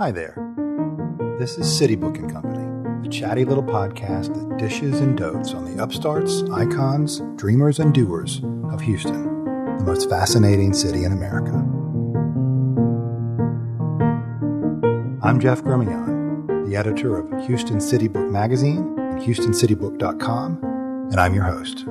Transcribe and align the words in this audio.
Hi 0.00 0.10
there. 0.10 0.34
This 1.38 1.58
is 1.58 1.70
City 1.70 1.94
Book 1.94 2.16
and 2.16 2.32
Company, 2.32 2.64
the 3.02 3.10
chatty 3.10 3.44
little 3.44 3.62
podcast 3.62 4.34
that 4.34 4.56
dishes 4.56 4.98
and 4.98 5.14
dotes 5.14 5.52
on 5.52 5.66
the 5.66 5.82
upstarts, 5.82 6.42
icons, 6.44 7.20
dreamers, 7.36 7.78
and 7.78 7.92
doers 7.92 8.40
of 8.72 8.80
Houston, 8.80 9.44
the 9.76 9.84
most 9.84 10.08
fascinating 10.08 10.72
city 10.72 11.04
in 11.04 11.12
America. 11.12 11.52
I'm 15.22 15.38
Jeff 15.38 15.60
Gremillion, 15.60 16.66
the 16.66 16.76
editor 16.76 17.18
of 17.18 17.46
Houston 17.46 17.78
City 17.78 18.08
Book 18.08 18.30
Magazine 18.30 18.96
and 18.98 19.20
HoustonCityBook.com, 19.20 20.60
and 21.10 21.20
I'm 21.20 21.34
your 21.34 21.44
host. 21.44 21.84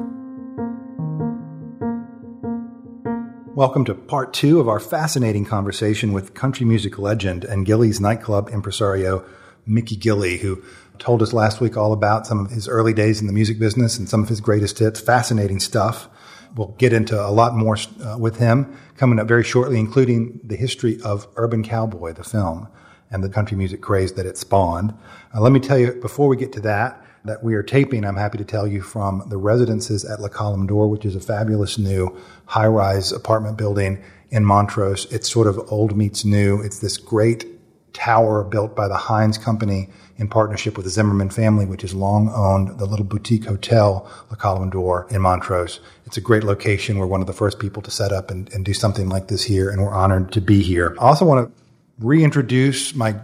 Welcome 3.60 3.84
to 3.84 3.94
part 3.94 4.34
two 4.34 4.62
of 4.62 4.70
our 4.70 4.80
fascinating 4.80 5.44
conversation 5.44 6.14
with 6.14 6.34
country 6.34 6.66
music 6.66 6.98
legend 6.98 7.44
and 7.44 7.66
Gilley's 7.66 8.00
nightclub 8.00 8.48
impresario, 8.54 9.26
Mickey 9.66 9.98
Gilley, 9.98 10.38
who 10.40 10.64
told 10.98 11.22
us 11.22 11.34
last 11.34 11.60
week 11.60 11.76
all 11.76 11.92
about 11.92 12.26
some 12.26 12.40
of 12.40 12.52
his 12.52 12.70
early 12.70 12.94
days 12.94 13.20
in 13.20 13.28
the 13.28 13.34
music 13.34 13.60
business 13.60 13.98
and 13.98 14.08
some 14.08 14.24
of 14.24 14.30
his 14.30 14.40
greatest 14.40 14.80
hits. 14.80 15.02
Fascinating 15.02 15.60
stuff. 15.60 16.08
We'll 16.56 16.74
get 16.78 16.94
into 16.94 17.20
a 17.22 17.28
lot 17.32 17.54
more 17.54 17.76
uh, 18.02 18.16
with 18.18 18.38
him 18.38 18.78
coming 18.96 19.20
up 19.20 19.28
very 19.28 19.44
shortly, 19.44 19.78
including 19.78 20.40
the 20.42 20.56
history 20.56 20.98
of 21.02 21.28
Urban 21.36 21.62
Cowboy, 21.62 22.14
the 22.14 22.24
film, 22.24 22.70
and 23.12 23.22
the 23.26 23.30
country 23.30 23.58
music 23.58 23.82
craze 23.82 24.14
that 24.14 24.26
it 24.26 24.38
spawned. 24.38 24.94
Uh, 25.36 25.42
let 25.42 25.52
me 25.52 25.60
tell 25.60 25.78
you, 25.78 25.92
before 25.96 26.30
we 26.30 26.38
get 26.38 26.54
to 26.54 26.62
that, 26.62 27.04
that 27.26 27.44
we 27.44 27.54
are 27.56 27.64
taping, 27.64 28.06
I'm 28.06 28.16
happy 28.16 28.38
to 28.38 28.46
tell 28.46 28.68
you, 28.68 28.82
from 28.82 29.24
the 29.30 29.38
residences 29.38 30.06
at 30.06 30.20
La 30.20 30.30
Colombe 30.30 30.68
d'Or, 30.68 30.88
which 30.88 31.06
is 31.06 31.16
a 31.16 31.20
fabulous 31.20 31.78
new 31.78 32.18
high 32.46 32.68
rise 32.68 33.12
apartment 33.12 33.58
building 33.58 34.02
in 34.30 34.46
Montrose. 34.46 35.06
It's 35.12 35.30
sort 35.30 35.48
of 35.48 35.60
old 35.72 35.96
meets 35.98 36.24
new. 36.24 36.62
It's 36.62 36.80
this 36.80 36.98
great 36.98 37.46
tower 37.94 38.44
built 38.44 38.76
by 38.76 38.88
the 38.88 38.96
Hines 38.96 39.38
Company 39.38 39.90
in 40.18 40.28
partnership 40.28 40.78
with 40.78 40.86
the 40.86 40.92
Zimmerman 40.92 41.30
family, 41.30 41.66
which 41.66 41.82
has 41.82 41.94
long 41.94 42.30
owned 42.30 42.80
the 42.80 42.86
little 42.86 43.06
boutique 43.06 43.46
hotel, 43.46 44.10
La 44.30 44.36
Colombe 44.36 44.70
d'Or 44.70 45.08
in 45.10 45.22
Montrose. 45.22 45.80
It's 46.06 46.18
a 46.18 46.22
great 46.22 46.44
location. 46.44 46.98
We're 46.98 47.08
one 47.08 47.22
of 47.22 47.28
the 47.28 47.34
first 47.34 47.60
people 47.60 47.82
to 47.84 47.92
set 47.92 48.12
up 48.12 48.30
and, 48.30 48.52
and 48.54 48.64
do 48.64 48.74
something 48.74 49.10
like 49.10 49.28
this 49.28 49.44
here, 49.44 49.70
and 49.70 49.82
we're 49.82 49.94
honored 49.94 50.32
to 50.34 50.42
be 50.42 50.62
here. 50.62 50.96
I 51.00 51.06
also 51.06 51.26
want 51.26 51.48
to 51.48 51.64
reintroduce 52.00 52.96
my 52.96 53.16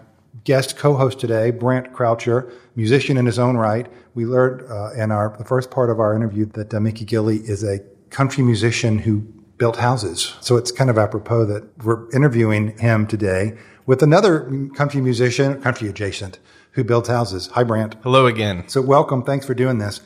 guest 0.45 0.77
co-host 0.77 1.19
today, 1.19 1.51
Brant 1.51 1.91
Croucher, 1.91 2.51
musician 2.75 3.17
in 3.17 3.25
his 3.25 3.37
own 3.37 3.57
right. 3.57 3.87
We 4.13 4.25
learned 4.25 4.61
uh, 4.69 4.91
in 4.91 5.11
our 5.11 5.35
the 5.37 5.43
first 5.43 5.69
part 5.69 5.89
of 5.89 5.99
our 5.99 6.15
interview 6.15 6.45
that 6.53 6.73
uh, 6.73 6.79
Mickey 6.79 7.03
Gilley 7.05 7.47
is 7.49 7.63
a 7.63 7.79
country 8.11 8.43
musician 8.43 8.99
who 8.99 9.21
built 9.57 9.77
houses. 9.77 10.35
So 10.41 10.55
it's 10.55 10.71
kind 10.71 10.89
of 10.89 10.97
apropos 10.97 11.45
that 11.45 11.83
we're 11.83 12.09
interviewing 12.11 12.77
him 12.77 13.07
today 13.07 13.57
with 13.85 14.03
another 14.03 14.69
country 14.75 15.01
musician, 15.01 15.61
country 15.61 15.89
adjacent, 15.89 16.39
who 16.71 16.83
builds 16.83 17.09
houses. 17.09 17.47
Hi, 17.47 17.63
Brant. 17.63 17.95
Hello 18.03 18.27
again. 18.27 18.67
So 18.67 18.81
welcome. 18.81 19.23
Thanks 19.23 19.45
for 19.45 19.53
doing 19.53 19.79
this. 19.79 20.01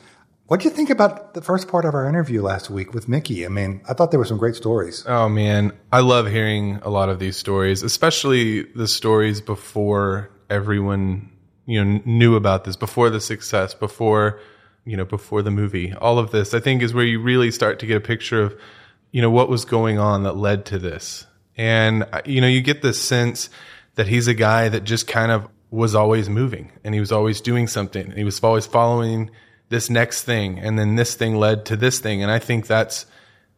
What 0.50 0.58
do 0.58 0.68
you 0.68 0.74
think 0.74 0.90
about 0.90 1.34
the 1.34 1.42
first 1.42 1.68
part 1.68 1.84
of 1.84 1.94
our 1.94 2.08
interview 2.08 2.42
last 2.42 2.70
week 2.70 2.92
with 2.92 3.08
Mickey? 3.08 3.46
I 3.46 3.48
mean, 3.48 3.82
I 3.88 3.94
thought 3.94 4.10
there 4.10 4.18
were 4.18 4.24
some 4.24 4.36
great 4.36 4.56
stories. 4.56 5.04
Oh 5.06 5.28
man, 5.28 5.70
I 5.92 6.00
love 6.00 6.26
hearing 6.26 6.80
a 6.82 6.90
lot 6.90 7.08
of 7.08 7.20
these 7.20 7.36
stories, 7.36 7.84
especially 7.84 8.64
the 8.64 8.88
stories 8.88 9.40
before 9.40 10.28
everyone, 10.50 11.30
you 11.66 11.84
know, 11.84 12.02
knew 12.04 12.34
about 12.34 12.64
this, 12.64 12.74
before 12.74 13.10
the 13.10 13.20
success, 13.20 13.74
before, 13.74 14.40
you 14.84 14.96
know, 14.96 15.04
before 15.04 15.40
the 15.42 15.52
movie. 15.52 15.94
All 15.94 16.18
of 16.18 16.32
this, 16.32 16.52
I 16.52 16.58
think, 16.58 16.82
is 16.82 16.92
where 16.92 17.04
you 17.04 17.22
really 17.22 17.52
start 17.52 17.78
to 17.78 17.86
get 17.86 17.98
a 17.98 18.00
picture 18.00 18.42
of, 18.42 18.60
you 19.12 19.22
know, 19.22 19.30
what 19.30 19.48
was 19.48 19.64
going 19.64 20.00
on 20.00 20.24
that 20.24 20.36
led 20.36 20.64
to 20.64 20.80
this. 20.80 21.26
And, 21.56 22.08
uh, 22.12 22.22
you 22.24 22.40
know, 22.40 22.48
you 22.48 22.60
get 22.60 22.82
this 22.82 23.00
sense 23.00 23.50
that 23.94 24.08
he's 24.08 24.26
a 24.26 24.34
guy 24.34 24.68
that 24.68 24.82
just 24.82 25.06
kind 25.06 25.30
of 25.30 25.46
was 25.70 25.94
always 25.94 26.28
moving 26.28 26.72
and 26.82 26.92
he 26.92 26.98
was 26.98 27.12
always 27.12 27.40
doing 27.40 27.68
something. 27.68 28.04
And 28.04 28.18
he 28.18 28.24
was 28.24 28.42
always 28.42 28.66
following 28.66 29.30
this 29.70 29.88
next 29.88 30.22
thing 30.24 30.58
and 30.58 30.78
then 30.78 30.96
this 30.96 31.14
thing 31.14 31.34
led 31.34 31.64
to 31.66 31.76
this 31.76 31.98
thing. 31.98 32.22
And 32.22 32.30
i 32.30 32.38
think 32.38 32.66
that's 32.66 33.06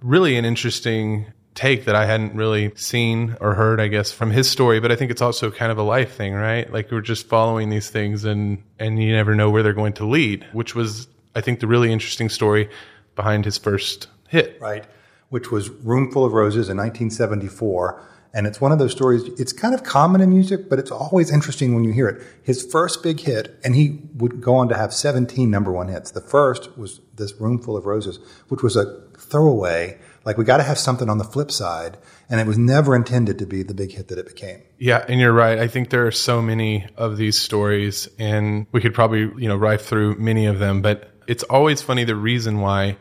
really 0.00 0.36
an 0.36 0.44
interesting 0.44 1.26
take 1.54 1.84
that 1.84 1.94
i 1.94 2.06
hadn't 2.06 2.34
really 2.34 2.72
seen 2.76 3.36
or 3.40 3.54
heard 3.54 3.78
i 3.78 3.88
guess 3.88 4.12
from 4.12 4.30
his 4.30 4.48
story. 4.48 4.78
But 4.80 4.92
i 4.92 4.96
think 4.96 5.10
it's 5.10 5.22
also 5.22 5.50
kind 5.50 5.72
of 5.72 5.78
a 5.78 5.82
life 5.82 6.14
thing 6.14 6.34
right? 6.34 6.72
Like 6.72 6.90
we're 6.90 7.00
just 7.00 7.26
following 7.26 7.68
these 7.68 7.90
things 7.90 8.24
and 8.24 8.62
and 8.78 9.02
you 9.02 9.12
never 9.12 9.34
know 9.34 9.50
where 9.50 9.64
they're 9.64 9.72
going 9.72 9.94
to 9.94 10.06
lead 10.06 10.46
which 10.52 10.74
was 10.74 11.08
i 11.34 11.40
think 11.40 11.60
the 11.60 11.66
really 11.66 11.92
interesting 11.92 12.28
story 12.28 12.70
behind 13.14 13.44
his 13.44 13.58
first 13.58 14.08
hit. 14.28 14.58
Right. 14.60 14.84
Which 15.28 15.50
was 15.50 15.70
roomful 15.70 16.24
of 16.24 16.32
roses 16.32 16.68
in 16.68 16.76
1974 16.76 18.02
and 18.34 18.46
it's 18.46 18.60
one 18.60 18.72
of 18.72 18.78
those 18.78 18.92
stories, 18.92 19.24
it's 19.38 19.52
kind 19.52 19.74
of 19.74 19.82
common 19.82 20.20
in 20.20 20.30
music, 20.30 20.70
but 20.70 20.78
it's 20.78 20.90
always 20.90 21.30
interesting 21.30 21.74
when 21.74 21.84
you 21.84 21.92
hear 21.92 22.08
it. 22.08 22.22
His 22.42 22.64
first 22.64 23.02
big 23.02 23.20
hit, 23.20 23.58
and 23.62 23.74
he 23.74 24.00
would 24.14 24.40
go 24.40 24.56
on 24.56 24.68
to 24.68 24.76
have 24.76 24.94
17 24.94 25.50
number 25.50 25.70
one 25.70 25.88
hits. 25.88 26.10
The 26.10 26.20
first 26.20 26.76
was 26.78 27.00
this 27.14 27.34
Room 27.40 27.58
Full 27.58 27.76
of 27.76 27.84
Roses, 27.84 28.18
which 28.48 28.62
was 28.62 28.76
a 28.76 29.02
throwaway. 29.18 29.98
Like 30.24 30.38
we 30.38 30.44
got 30.44 30.58
to 30.58 30.62
have 30.62 30.78
something 30.78 31.08
on 31.10 31.18
the 31.18 31.24
flip 31.24 31.50
side. 31.50 31.98
And 32.28 32.40
it 32.40 32.46
was 32.46 32.56
never 32.56 32.96
intended 32.96 33.38
to 33.40 33.46
be 33.46 33.62
the 33.62 33.74
big 33.74 33.92
hit 33.92 34.08
that 34.08 34.18
it 34.18 34.26
became. 34.26 34.62
Yeah. 34.78 35.04
And 35.06 35.20
you're 35.20 35.32
right. 35.32 35.58
I 35.58 35.68
think 35.68 35.90
there 35.90 36.06
are 36.06 36.12
so 36.12 36.40
many 36.40 36.86
of 36.96 37.18
these 37.18 37.38
stories 37.38 38.08
and 38.18 38.66
we 38.72 38.80
could 38.80 38.94
probably, 38.94 39.30
you 39.42 39.48
know, 39.48 39.56
rife 39.56 39.82
through 39.82 40.16
many 40.16 40.46
of 40.46 40.58
them, 40.58 40.80
but 40.80 41.10
it's 41.26 41.42
always 41.44 41.82
funny 41.82 42.04
the 42.04 42.16
reason 42.16 42.60
why 42.60 42.96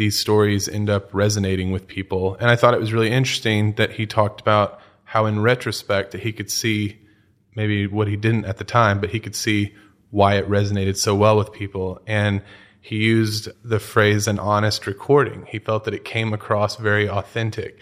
these 0.00 0.18
stories 0.18 0.66
end 0.66 0.88
up 0.88 1.12
resonating 1.12 1.72
with 1.72 1.86
people. 1.86 2.34
And 2.40 2.48
I 2.48 2.56
thought 2.56 2.72
it 2.72 2.80
was 2.80 2.90
really 2.90 3.10
interesting 3.10 3.74
that 3.74 3.92
he 3.92 4.06
talked 4.06 4.40
about 4.40 4.80
how, 5.04 5.26
in 5.26 5.42
retrospect, 5.42 6.14
he 6.14 6.32
could 6.32 6.50
see 6.50 6.98
maybe 7.54 7.86
what 7.86 8.08
he 8.08 8.16
didn't 8.16 8.46
at 8.46 8.56
the 8.56 8.64
time, 8.64 8.98
but 8.98 9.10
he 9.10 9.20
could 9.20 9.36
see 9.36 9.74
why 10.10 10.36
it 10.36 10.48
resonated 10.48 10.96
so 10.96 11.14
well 11.14 11.36
with 11.36 11.52
people. 11.52 12.00
And 12.06 12.40
he 12.80 12.96
used 12.96 13.50
the 13.62 13.78
phrase 13.78 14.26
an 14.26 14.38
honest 14.38 14.86
recording. 14.86 15.44
He 15.46 15.58
felt 15.58 15.84
that 15.84 15.92
it 15.92 16.02
came 16.02 16.32
across 16.32 16.76
very 16.76 17.06
authentic. 17.06 17.78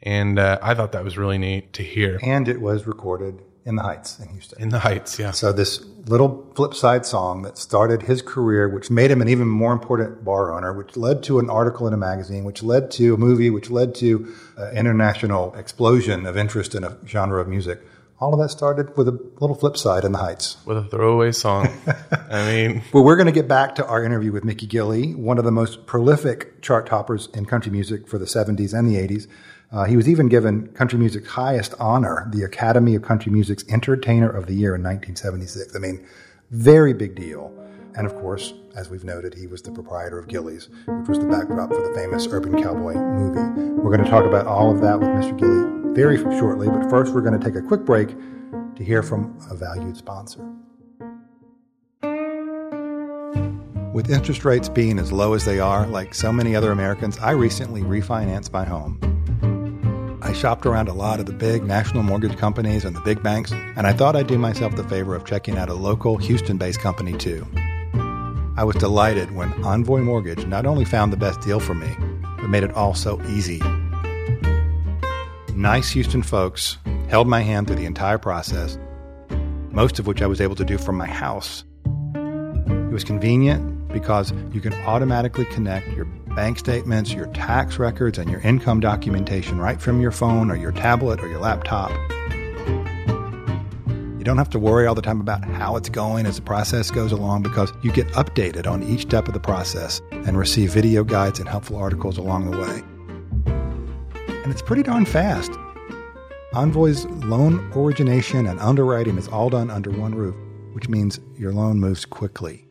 And 0.00 0.38
uh, 0.38 0.60
I 0.62 0.74
thought 0.74 0.92
that 0.92 1.02
was 1.02 1.18
really 1.18 1.38
neat 1.38 1.72
to 1.72 1.82
hear. 1.82 2.20
And 2.22 2.46
it 2.46 2.60
was 2.60 2.86
recorded 2.86 3.42
in 3.68 3.76
the 3.76 3.82
Heights 3.82 4.18
in 4.18 4.28
Houston. 4.30 4.62
In 4.62 4.70
the 4.70 4.78
Heights, 4.78 5.18
yeah. 5.18 5.30
So 5.30 5.52
this 5.52 5.84
little 6.06 6.50
flip 6.56 6.72
side 6.72 7.04
song 7.04 7.42
that 7.42 7.58
started 7.58 8.02
his 8.02 8.22
career, 8.22 8.66
which 8.66 8.90
made 8.90 9.10
him 9.10 9.20
an 9.20 9.28
even 9.28 9.46
more 9.46 9.74
important 9.74 10.24
bar 10.24 10.56
owner, 10.56 10.72
which 10.72 10.96
led 10.96 11.22
to 11.24 11.38
an 11.38 11.50
article 11.50 11.86
in 11.86 11.92
a 11.92 11.98
magazine, 11.98 12.44
which 12.44 12.62
led 12.62 12.90
to 12.92 13.14
a 13.14 13.16
movie, 13.18 13.50
which 13.50 13.68
led 13.68 13.94
to 13.96 14.34
an 14.56 14.74
international 14.74 15.54
explosion 15.54 16.24
of 16.24 16.36
interest 16.36 16.74
in 16.74 16.82
a 16.82 16.96
genre 17.06 17.40
of 17.42 17.46
music. 17.46 17.82
All 18.20 18.32
of 18.32 18.40
that 18.40 18.48
started 18.48 18.96
with 18.96 19.06
a 19.06 19.12
little 19.38 19.54
flip 19.54 19.76
side 19.76 20.04
in 20.04 20.12
the 20.12 20.18
Heights. 20.18 20.56
With 20.64 20.78
a 20.78 20.84
throwaway 20.84 21.30
song. 21.30 21.68
I 22.30 22.50
mean. 22.50 22.82
Well, 22.92 23.04
we're 23.04 23.16
going 23.16 23.26
to 23.26 23.32
get 23.32 23.46
back 23.46 23.76
to 23.76 23.86
our 23.86 24.02
interview 24.02 24.32
with 24.32 24.44
Mickey 24.44 24.66
Gilley, 24.66 25.14
one 25.14 25.38
of 25.38 25.44
the 25.44 25.52
most 25.52 25.86
prolific 25.86 26.60
chart 26.62 26.86
toppers 26.86 27.28
in 27.34 27.44
country 27.44 27.70
music 27.70 28.08
for 28.08 28.18
the 28.18 28.24
70s 28.24 28.76
and 28.76 28.88
the 28.88 28.96
80s. 28.96 29.28
Uh, 29.70 29.84
he 29.84 29.96
was 29.96 30.08
even 30.08 30.28
given 30.28 30.66
country 30.68 30.98
music's 30.98 31.28
highest 31.28 31.74
honor, 31.78 32.28
the 32.32 32.42
Academy 32.42 32.94
of 32.94 33.02
Country 33.02 33.30
Music's 33.30 33.64
Entertainer 33.68 34.30
of 34.30 34.46
the 34.46 34.54
Year 34.54 34.74
in 34.74 34.82
1976. 34.82 35.76
I 35.76 35.78
mean, 35.78 36.06
very 36.50 36.94
big 36.94 37.14
deal. 37.14 37.52
And 37.94 38.06
of 38.06 38.14
course, 38.14 38.54
as 38.76 38.88
we've 38.88 39.04
noted, 39.04 39.34
he 39.34 39.46
was 39.46 39.60
the 39.60 39.70
proprietor 39.70 40.18
of 40.18 40.28
Gilley's, 40.28 40.68
which 40.86 41.08
was 41.08 41.18
the 41.18 41.26
backdrop 41.26 41.70
for 41.70 41.86
the 41.86 41.94
famous 41.94 42.26
Urban 42.30 42.62
Cowboy 42.62 42.94
movie. 42.94 43.72
We're 43.72 43.94
going 43.94 44.04
to 44.04 44.10
talk 44.10 44.24
about 44.24 44.46
all 44.46 44.72
of 44.74 44.80
that 44.80 44.98
with 45.00 45.08
Mr. 45.10 45.38
Gilley 45.38 45.94
very 45.94 46.16
shortly, 46.38 46.68
but 46.68 46.88
first 46.88 47.12
we're 47.12 47.20
going 47.20 47.38
to 47.38 47.44
take 47.44 47.56
a 47.56 47.62
quick 47.62 47.84
break 47.84 48.14
to 48.76 48.84
hear 48.84 49.02
from 49.02 49.36
a 49.50 49.54
valued 49.54 49.96
sponsor. 49.96 50.48
With 53.92 54.10
interest 54.10 54.44
rates 54.44 54.68
being 54.68 54.98
as 54.98 55.10
low 55.12 55.34
as 55.34 55.44
they 55.44 55.58
are, 55.58 55.86
like 55.86 56.14
so 56.14 56.32
many 56.32 56.54
other 56.54 56.70
Americans, 56.70 57.18
I 57.18 57.32
recently 57.32 57.82
refinanced 57.82 58.52
my 58.52 58.64
home. 58.64 59.17
I 60.28 60.34
shopped 60.34 60.66
around 60.66 60.88
a 60.88 60.92
lot 60.92 61.20
of 61.20 61.26
the 61.26 61.32
big 61.32 61.64
national 61.64 62.02
mortgage 62.02 62.36
companies 62.36 62.84
and 62.84 62.94
the 62.94 63.00
big 63.00 63.22
banks, 63.22 63.50
and 63.50 63.86
I 63.86 63.94
thought 63.94 64.14
I'd 64.14 64.26
do 64.26 64.36
myself 64.36 64.76
the 64.76 64.84
favor 64.84 65.14
of 65.16 65.24
checking 65.24 65.56
out 65.56 65.70
a 65.70 65.74
local 65.74 66.18
Houston 66.18 66.58
based 66.58 66.80
company 66.80 67.16
too. 67.16 67.46
I 68.54 68.62
was 68.62 68.76
delighted 68.76 69.34
when 69.34 69.50
Envoy 69.64 70.00
Mortgage 70.00 70.44
not 70.44 70.66
only 70.66 70.84
found 70.84 71.14
the 71.14 71.16
best 71.16 71.40
deal 71.40 71.60
for 71.60 71.72
me, 71.72 71.96
but 72.36 72.50
made 72.50 72.62
it 72.62 72.74
all 72.74 72.92
so 72.92 73.22
easy. 73.22 73.62
Nice 75.54 75.88
Houston 75.92 76.22
folks 76.22 76.76
held 77.08 77.26
my 77.26 77.40
hand 77.40 77.66
through 77.66 77.76
the 77.76 77.86
entire 77.86 78.18
process, 78.18 78.76
most 79.70 79.98
of 79.98 80.06
which 80.06 80.20
I 80.20 80.26
was 80.26 80.42
able 80.42 80.56
to 80.56 80.64
do 80.64 80.76
from 80.76 80.98
my 80.98 81.08
house. 81.08 81.64
It 82.66 82.92
was 82.92 83.02
convenient 83.02 83.88
because 83.88 84.34
you 84.52 84.60
can 84.60 84.74
automatically 84.84 85.46
connect 85.46 85.88
your 85.92 86.06
bank 86.38 86.56
statements, 86.56 87.12
your 87.12 87.26
tax 87.32 87.80
records, 87.80 88.16
and 88.16 88.30
your 88.30 88.38
income 88.42 88.78
documentation 88.78 89.58
right 89.58 89.80
from 89.80 90.00
your 90.00 90.12
phone 90.12 90.52
or 90.52 90.54
your 90.54 90.70
tablet 90.70 91.20
or 91.20 91.26
your 91.26 91.40
laptop. 91.40 91.90
You 93.88 94.22
don't 94.22 94.38
have 94.38 94.50
to 94.50 94.58
worry 94.60 94.86
all 94.86 94.94
the 94.94 95.02
time 95.02 95.20
about 95.20 95.42
how 95.42 95.74
it's 95.74 95.88
going 95.88 96.26
as 96.26 96.36
the 96.36 96.42
process 96.42 96.92
goes 96.92 97.10
along 97.10 97.42
because 97.42 97.72
you 97.82 97.90
get 97.90 98.06
updated 98.10 98.70
on 98.70 98.84
each 98.84 99.00
step 99.00 99.26
of 99.26 99.34
the 99.34 99.40
process 99.40 100.00
and 100.12 100.38
receive 100.38 100.72
video 100.72 101.02
guides 101.02 101.40
and 101.40 101.48
helpful 101.48 101.76
articles 101.76 102.18
along 102.18 102.48
the 102.48 102.56
way. 102.56 102.82
And 104.44 104.52
it's 104.52 104.62
pretty 104.62 104.84
darn 104.84 105.06
fast. 105.06 105.50
Envoy's 106.54 107.04
loan 107.06 107.68
origination 107.74 108.46
and 108.46 108.60
underwriting 108.60 109.18
is 109.18 109.26
all 109.26 109.50
done 109.50 109.70
under 109.72 109.90
one 109.90 110.14
roof, 110.14 110.36
which 110.72 110.88
means 110.88 111.18
your 111.36 111.52
loan 111.52 111.80
moves 111.80 112.04
quickly. 112.04 112.67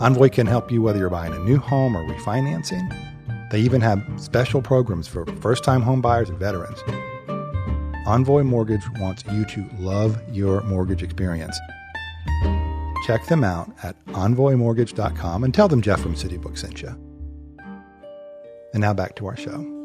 Envoy 0.00 0.30
can 0.30 0.46
help 0.46 0.72
you 0.72 0.80
whether 0.80 0.98
you're 0.98 1.10
buying 1.10 1.34
a 1.34 1.38
new 1.38 1.58
home 1.58 1.94
or 1.94 2.02
refinancing. 2.04 2.88
They 3.50 3.60
even 3.60 3.80
have 3.82 4.02
special 4.16 4.62
programs 4.62 5.06
for 5.06 5.26
first 5.40 5.62
time 5.62 5.82
home 5.82 6.00
buyers 6.00 6.30
and 6.30 6.38
veterans. 6.38 6.82
Envoy 8.06 8.42
Mortgage 8.42 8.88
wants 8.98 9.24
you 9.30 9.44
to 9.44 9.68
love 9.78 10.18
your 10.32 10.62
mortgage 10.62 11.02
experience. 11.02 11.58
Check 13.06 13.26
them 13.26 13.44
out 13.44 13.70
at 13.82 14.02
envoymortgage.com 14.06 15.44
and 15.44 15.52
tell 15.52 15.68
them 15.68 15.82
Jeff 15.82 16.00
from 16.00 16.14
CityBook 16.14 16.56
sent 16.56 16.80
you. 16.80 16.88
And 18.72 18.80
now 18.80 18.94
back 18.94 19.16
to 19.16 19.26
our 19.26 19.36
show. 19.36 19.79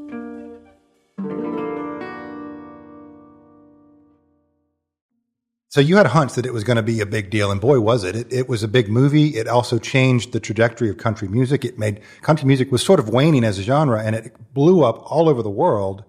So 5.76 5.82
you 5.82 5.98
had 5.98 6.06
a 6.06 6.16
hunch 6.16 6.36
that 6.36 6.46
it 6.46 6.54
was 6.54 6.64
going 6.64 6.78
to 6.78 6.84
be 6.84 7.02
a 7.02 7.06
big 7.06 7.30
deal, 7.30 7.52
and 7.52 7.60
boy, 7.60 7.82
was 7.82 8.06
it. 8.06 8.16
it! 8.16 8.32
It 8.32 8.48
was 8.48 8.64
a 8.64 8.68
big 8.70 8.88
movie. 8.88 9.36
It 9.36 9.46
also 9.50 9.78
changed 9.78 10.32
the 10.32 10.40
trajectory 10.40 10.90
of 10.90 10.96
country 10.96 11.28
music. 11.28 11.66
It 11.66 11.78
made 11.78 12.00
country 12.22 12.48
music 12.48 12.72
was 12.72 12.82
sort 12.82 12.98
of 12.98 13.10
waning 13.10 13.44
as 13.44 13.60
a 13.60 13.62
genre, 13.62 14.02
and 14.02 14.16
it 14.16 14.54
blew 14.54 14.86
up 14.86 15.12
all 15.12 15.28
over 15.28 15.44
the 15.44 15.50
world. 15.50 16.06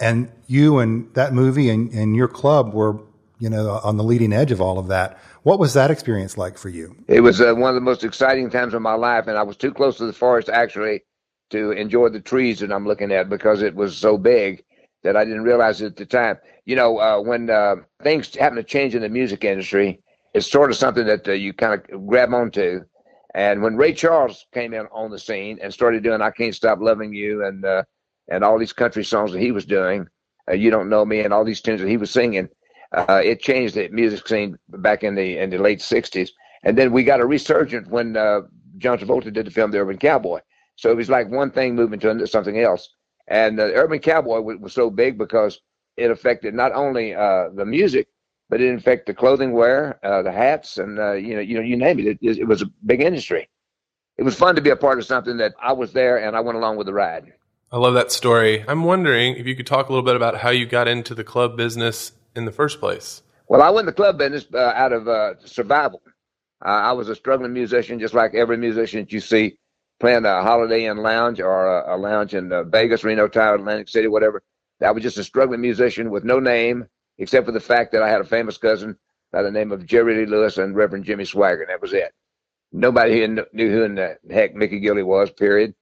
And 0.00 0.30
you 0.46 0.78
and 0.78 1.12
that 1.12 1.34
movie 1.34 1.68
and, 1.68 1.92
and 1.92 2.16
your 2.16 2.26
club 2.26 2.72
were, 2.72 3.00
you 3.38 3.50
know, 3.50 3.82
on 3.84 3.98
the 3.98 4.02
leading 4.02 4.32
edge 4.32 4.50
of 4.50 4.62
all 4.62 4.78
of 4.78 4.88
that. 4.88 5.18
What 5.42 5.58
was 5.58 5.74
that 5.74 5.90
experience 5.90 6.38
like 6.38 6.56
for 6.56 6.70
you? 6.70 6.96
It 7.06 7.20
was 7.20 7.38
uh, 7.38 7.52
one 7.52 7.68
of 7.68 7.74
the 7.74 7.82
most 7.82 8.04
exciting 8.04 8.48
times 8.48 8.72
of 8.72 8.80
my 8.80 8.94
life, 8.94 9.26
and 9.26 9.36
I 9.36 9.42
was 9.42 9.58
too 9.58 9.74
close 9.74 9.98
to 9.98 10.06
the 10.06 10.14
forest 10.14 10.48
actually 10.48 11.02
to 11.50 11.72
enjoy 11.72 12.08
the 12.08 12.20
trees 12.22 12.60
that 12.60 12.72
I'm 12.72 12.86
looking 12.86 13.12
at 13.12 13.28
because 13.28 13.60
it 13.60 13.74
was 13.74 13.94
so 13.94 14.16
big 14.16 14.64
that 15.02 15.16
I 15.16 15.24
didn't 15.24 15.42
realize 15.42 15.82
at 15.82 15.96
the 15.96 16.06
time 16.06 16.38
you 16.64 16.76
know, 16.76 16.98
uh, 16.98 17.20
when 17.20 17.50
uh, 17.50 17.76
things 18.02 18.34
happen 18.34 18.56
to 18.56 18.62
change 18.62 18.94
in 18.94 19.02
the 19.02 19.08
music 19.08 19.44
industry, 19.44 20.00
it's 20.34 20.50
sort 20.50 20.70
of 20.70 20.76
something 20.76 21.06
that 21.06 21.26
uh, 21.26 21.32
you 21.32 21.52
kind 21.52 21.74
of 21.74 22.06
grab 22.06 22.32
onto. 22.32 22.80
And 23.34 23.62
when 23.62 23.76
Ray 23.76 23.94
Charles 23.94 24.46
came 24.52 24.74
in 24.74 24.86
on 24.92 25.10
the 25.10 25.18
scene 25.18 25.58
and 25.62 25.72
started 25.72 26.02
doing 26.02 26.20
"I 26.20 26.30
Can't 26.30 26.54
Stop 26.54 26.78
Loving 26.80 27.12
You" 27.12 27.44
and 27.44 27.64
uh, 27.64 27.82
and 28.28 28.44
all 28.44 28.58
these 28.58 28.72
country 28.72 29.04
songs 29.04 29.32
that 29.32 29.40
he 29.40 29.50
was 29.50 29.64
doing, 29.64 30.06
uh, 30.50 30.54
"You 30.54 30.70
Don't 30.70 30.88
Know 30.88 31.04
Me" 31.04 31.20
and 31.20 31.32
all 31.32 31.44
these 31.44 31.60
tunes 31.60 31.80
that 31.80 31.88
he 31.88 31.96
was 31.96 32.10
singing, 32.10 32.48
uh, 32.96 33.20
it 33.24 33.40
changed 33.40 33.74
the 33.74 33.88
music 33.88 34.26
scene 34.28 34.56
back 34.68 35.02
in 35.02 35.14
the 35.14 35.38
in 35.38 35.50
the 35.50 35.58
late 35.58 35.80
'60s. 35.80 36.30
And 36.62 36.78
then 36.78 36.92
we 36.92 37.02
got 37.02 37.20
a 37.20 37.26
resurgence 37.26 37.88
when 37.88 38.14
John 38.78 38.98
Travolta 38.98 39.32
did 39.32 39.46
the 39.46 39.50
film 39.50 39.70
"The 39.72 39.80
Urban 39.80 39.98
Cowboy." 39.98 40.40
So 40.76 40.90
it 40.90 40.96
was 40.96 41.10
like 41.10 41.28
one 41.28 41.50
thing 41.50 41.74
moving 41.74 41.98
to 42.00 42.26
something 42.26 42.58
else. 42.60 42.88
And 43.28 43.58
the 43.58 43.72
Urban 43.74 43.98
Cowboy 43.98 44.40
was, 44.40 44.58
was 44.58 44.72
so 44.72 44.90
big 44.90 45.18
because 45.18 45.60
it 45.96 46.10
affected 46.10 46.54
not 46.54 46.72
only 46.72 47.14
uh, 47.14 47.50
the 47.54 47.64
music, 47.64 48.08
but 48.48 48.60
it 48.60 48.74
affected 48.74 49.14
the 49.14 49.18
clothing 49.18 49.52
wear, 49.52 49.98
uh, 50.04 50.22
the 50.22 50.32
hats, 50.32 50.78
and 50.78 50.98
uh, 50.98 51.12
you 51.12 51.34
know, 51.34 51.40
you 51.40 51.54
know, 51.54 51.62
you 51.62 51.76
name 51.76 51.98
it. 51.98 52.18
it. 52.20 52.38
It 52.38 52.46
was 52.46 52.62
a 52.62 52.66
big 52.84 53.00
industry. 53.00 53.48
It 54.18 54.24
was 54.24 54.34
fun 54.34 54.54
to 54.56 54.60
be 54.60 54.70
a 54.70 54.76
part 54.76 54.98
of 54.98 55.06
something 55.06 55.38
that 55.38 55.54
I 55.60 55.72
was 55.72 55.92
there 55.92 56.18
and 56.18 56.36
I 56.36 56.40
went 56.40 56.56
along 56.56 56.76
with 56.76 56.86
the 56.86 56.92
ride. 56.92 57.32
I 57.72 57.78
love 57.78 57.94
that 57.94 58.12
story. 58.12 58.62
I'm 58.68 58.84
wondering 58.84 59.36
if 59.36 59.46
you 59.46 59.56
could 59.56 59.66
talk 59.66 59.88
a 59.88 59.92
little 59.92 60.04
bit 60.04 60.16
about 60.16 60.36
how 60.36 60.50
you 60.50 60.66
got 60.66 60.86
into 60.86 61.14
the 61.14 61.24
club 61.24 61.56
business 61.56 62.12
in 62.36 62.44
the 62.44 62.52
first 62.52 62.78
place. 62.78 63.22
Well, 63.48 63.62
I 63.62 63.70
went 63.70 63.80
in 63.80 63.86
the 63.86 63.92
club 63.92 64.18
business 64.18 64.46
uh, 64.52 64.58
out 64.58 64.92
of 64.92 65.08
uh, 65.08 65.34
survival. 65.44 66.02
Uh, 66.64 66.68
I 66.68 66.92
was 66.92 67.08
a 67.08 67.14
struggling 67.14 67.54
musician, 67.54 67.98
just 67.98 68.12
like 68.12 68.34
every 68.34 68.58
musician 68.58 69.00
that 69.00 69.12
you 69.12 69.20
see 69.20 69.56
playing 70.02 70.24
a 70.24 70.42
Holiday 70.42 70.86
Inn 70.86 70.96
lounge 70.96 71.40
or 71.40 71.78
a, 71.78 71.94
a 71.94 71.96
lounge 71.96 72.34
in 72.34 72.50
Vegas, 72.72 73.04
Reno, 73.04 73.28
Tahoe, 73.28 73.54
Atlantic 73.54 73.88
City, 73.88 74.08
whatever 74.08 74.42
I 74.82 74.90
was 74.90 75.04
just 75.04 75.16
a 75.16 75.22
struggling 75.22 75.60
musician 75.60 76.10
with 76.10 76.24
no 76.24 76.40
name, 76.40 76.86
except 77.18 77.46
for 77.46 77.52
the 77.52 77.60
fact 77.60 77.92
that 77.92 78.02
I 78.02 78.08
had 78.10 78.20
a 78.20 78.24
famous 78.24 78.58
cousin 78.58 78.96
by 79.30 79.42
the 79.42 79.50
name 79.50 79.70
of 79.70 79.86
Jerry 79.86 80.16
Lee 80.16 80.26
Lewis 80.26 80.58
and 80.58 80.74
Reverend 80.74 81.04
Jimmy 81.04 81.22
Swaggart. 81.22 81.68
That 81.68 81.80
was 81.80 81.92
it. 81.92 82.12
Nobody 82.72 83.12
here 83.12 83.46
knew 83.52 83.70
who 83.70 83.84
in 83.84 83.94
the 83.94 84.18
heck 84.28 84.56
Mickey 84.56 84.80
Gilley 84.80 85.04
was, 85.04 85.30
period. 85.30 85.72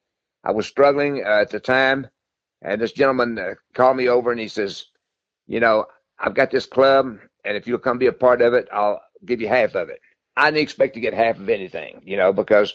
I 0.45 0.53
was 0.53 0.67
struggling 0.67 1.25
uh, 1.25 1.41
at 1.41 1.49
the 1.49 1.61
time, 1.61 2.09
and 2.61 2.79
this 2.79 2.93
gentleman 2.93 3.39
uh, 3.39 3.55
called 3.73 3.97
me 3.97 4.09
over 4.09 4.33
and 4.33 4.41
he 4.41 4.49
says, 4.49 4.85
You 5.47 5.61
know, 5.61 5.87
I've 6.19 6.35
got 6.35 6.51
this 6.51 6.67
club, 6.67 7.19
and 7.47 7.57
if 7.57 7.67
you'll 7.67 7.79
come 7.79 7.97
be 7.97 8.09
a 8.09 8.13
part 8.13 8.43
of 8.43 8.53
it, 8.53 8.69
I'll 8.71 9.01
give 9.25 9.41
you 9.41 9.49
half 9.49 9.75
of 9.77 9.89
it. 9.89 10.01
I 10.37 10.51
didn't 10.51 10.63
expect 10.63 10.95
to 10.95 11.01
get 11.01 11.15
half 11.15 11.39
of 11.39 11.49
anything, 11.49 12.03
you 12.05 12.17
know, 12.17 12.33
because 12.33 12.75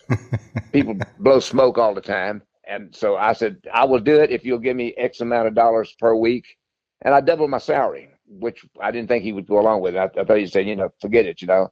people 0.72 0.98
blow 1.20 1.40
smoke 1.40 1.78
all 1.78 1.94
the 1.94 2.02
time. 2.02 2.42
And 2.68 2.96
so 2.96 3.16
I 3.16 3.34
said, 3.34 3.58
I 3.74 3.86
will 3.86 4.00
do 4.00 4.20
it 4.22 4.32
if 4.32 4.44
you'll 4.46 4.60
give 4.60 4.76
me 4.76 4.94
X 4.98 5.22
amount 5.22 5.48
of 5.48 5.56
dollars 5.56 5.96
per 6.00 6.16
week. 6.16 6.46
And 7.02 7.14
I 7.14 7.22
doubled 7.22 7.50
my 7.50 7.60
salary, 7.60 8.10
which 8.28 8.66
I 8.82 8.92
didn't 8.92 9.08
think 9.08 9.24
he 9.24 9.34
would 9.34 9.48
go 9.48 9.60
along 9.60 9.82
with. 9.82 9.96
I, 9.96 10.06
I 10.18 10.24
thought 10.24 10.38
he'd 10.38 10.52
say, 10.52 10.64
you 10.64 10.76
know, 10.76 10.90
forget 11.02 11.26
it, 11.26 11.42
you 11.42 11.48
know. 11.48 11.72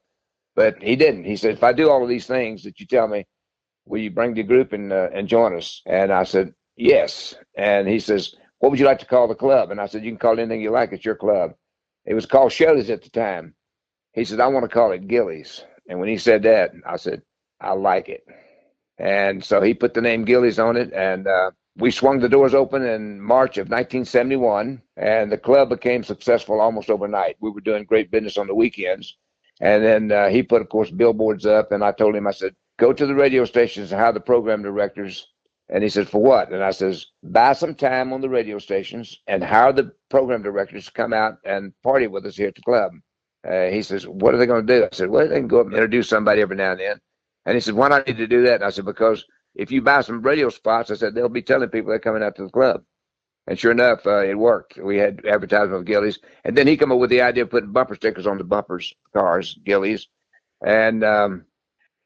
But 0.55 0.81
he 0.81 0.95
didn't. 0.95 1.23
He 1.23 1.35
said, 1.35 1.53
if 1.53 1.63
I 1.63 1.73
do 1.73 1.89
all 1.89 2.03
of 2.03 2.09
these 2.09 2.27
things 2.27 2.63
that 2.63 2.79
you 2.79 2.85
tell 2.85 3.07
me, 3.07 3.25
will 3.85 3.99
you 3.99 4.11
bring 4.11 4.33
the 4.33 4.43
group 4.43 4.73
and, 4.73 4.93
uh, 4.93 5.09
and 5.13 5.27
join 5.27 5.55
us? 5.55 5.81
And 5.87 6.11
I 6.11 6.23
said, 6.23 6.53
yes. 6.77 7.33
And 7.57 7.87
he 7.87 7.99
says, 7.99 8.35
what 8.59 8.69
would 8.69 8.79
you 8.79 8.85
like 8.85 8.99
to 8.99 9.05
call 9.05 9.27
the 9.27 9.35
club? 9.35 9.71
And 9.71 9.81
I 9.81 9.87
said, 9.87 10.03
you 10.03 10.11
can 10.11 10.19
call 10.19 10.37
it 10.37 10.41
anything 10.41 10.61
you 10.61 10.71
like. 10.71 10.93
It's 10.93 11.05
your 11.05 11.15
club. 11.15 11.53
It 12.05 12.13
was 12.13 12.25
called 12.25 12.51
Shelley's 12.51 12.89
at 12.89 13.01
the 13.01 13.09
time. 13.09 13.55
He 14.13 14.25
said, 14.25 14.39
I 14.39 14.47
want 14.47 14.63
to 14.63 14.69
call 14.73 14.91
it 14.91 15.07
Gilley's. 15.07 15.63
And 15.87 15.99
when 15.99 16.09
he 16.09 16.17
said 16.17 16.43
that, 16.43 16.71
I 16.85 16.97
said, 16.97 17.21
I 17.59 17.73
like 17.73 18.09
it. 18.09 18.25
And 18.97 19.43
so 19.43 19.61
he 19.61 19.73
put 19.73 19.93
the 19.93 20.01
name 20.01 20.25
Gilley's 20.25 20.59
on 20.59 20.77
it, 20.77 20.93
and 20.93 21.27
uh, 21.27 21.51
we 21.77 21.89
swung 21.91 22.19
the 22.19 22.29
doors 22.29 22.53
open 22.53 22.83
in 22.83 23.19
March 23.19 23.57
of 23.57 23.67
1971, 23.67 24.81
and 24.97 25.31
the 25.31 25.37
club 25.37 25.69
became 25.69 26.03
successful 26.03 26.61
almost 26.61 26.89
overnight. 26.89 27.37
We 27.39 27.49
were 27.49 27.61
doing 27.61 27.85
great 27.85 28.11
business 28.11 28.37
on 28.37 28.47
the 28.47 28.55
weekends. 28.55 29.17
And 29.59 29.83
then 29.83 30.11
uh, 30.11 30.29
he 30.29 30.43
put, 30.43 30.61
of 30.61 30.69
course, 30.69 30.91
billboards 30.91 31.45
up, 31.45 31.71
and 31.71 31.83
I 31.83 31.91
told 31.91 32.15
him, 32.15 32.27
I 32.27 32.31
said, 32.31 32.55
go 32.77 32.93
to 32.93 33.05
the 33.05 33.15
radio 33.15 33.45
stations 33.45 33.91
and 33.91 33.99
hire 33.99 34.11
the 34.11 34.19
program 34.19 34.61
directors. 34.61 35.27
And 35.69 35.83
he 35.83 35.89
said, 35.89 36.09
for 36.09 36.21
what? 36.21 36.51
And 36.51 36.63
I 36.63 36.71
says, 36.71 37.07
buy 37.23 37.53
some 37.53 37.73
time 37.73 38.13
on 38.13 38.21
the 38.21 38.29
radio 38.29 38.59
stations 38.59 39.21
and 39.27 39.43
hire 39.43 39.73
the 39.73 39.91
program 40.09 40.43
directors 40.43 40.85
to 40.85 40.91
come 40.91 41.13
out 41.13 41.37
and 41.45 41.73
party 41.81 42.07
with 42.07 42.25
us 42.25 42.35
here 42.35 42.49
at 42.49 42.55
the 42.55 42.61
club. 42.61 42.91
Uh, 43.47 43.65
he 43.65 43.81
says, 43.81 44.07
what 44.07 44.33
are 44.33 44.37
they 44.37 44.45
going 44.45 44.65
to 44.65 44.79
do? 44.79 44.85
I 44.85 44.89
said, 44.93 45.09
well, 45.09 45.27
they 45.27 45.35
can 45.35 45.47
go 45.47 45.59
up 45.59 45.65
and 45.65 45.75
introduce 45.75 46.07
somebody 46.07 46.41
every 46.41 46.55
now 46.55 46.71
and 46.71 46.79
then. 46.79 47.01
And 47.45 47.55
he 47.55 47.61
said, 47.61 47.73
why 47.73 47.89
do 47.89 47.95
I 47.95 48.03
need 48.07 48.17
to 48.17 48.27
do 48.27 48.43
that? 48.43 48.55
And 48.55 48.63
I 48.63 48.69
said, 48.69 48.85
because 48.85 49.25
if 49.55 49.71
you 49.71 49.81
buy 49.81 50.01
some 50.01 50.21
radio 50.21 50.49
spots, 50.49 50.91
I 50.91 50.95
said, 50.95 51.13
they'll 51.13 51.29
be 51.29 51.41
telling 51.41 51.69
people 51.69 51.89
they're 51.89 51.99
coming 51.99 52.23
out 52.23 52.35
to 52.37 52.43
the 52.43 52.49
club. 52.49 52.83
And 53.47 53.59
sure 53.59 53.71
enough, 53.71 54.05
uh, 54.07 54.23
it 54.23 54.37
worked. 54.37 54.77
We 54.77 54.97
had 54.97 55.25
advertisement 55.25 55.73
of 55.73 55.85
Gilley's. 55.85 56.19
And 56.45 56.57
then 56.57 56.67
he 56.67 56.77
came 56.77 56.91
up 56.91 56.99
with 56.99 57.09
the 57.09 57.21
idea 57.21 57.43
of 57.43 57.49
putting 57.49 57.73
bumper 57.73 57.95
stickers 57.95 58.25
on 58.25 58.37
the 58.37 58.45
bumpers, 58.45 58.93
cars, 59.13 59.59
Gilley's. 59.65 60.07
And 60.65 61.03
um, 61.03 61.45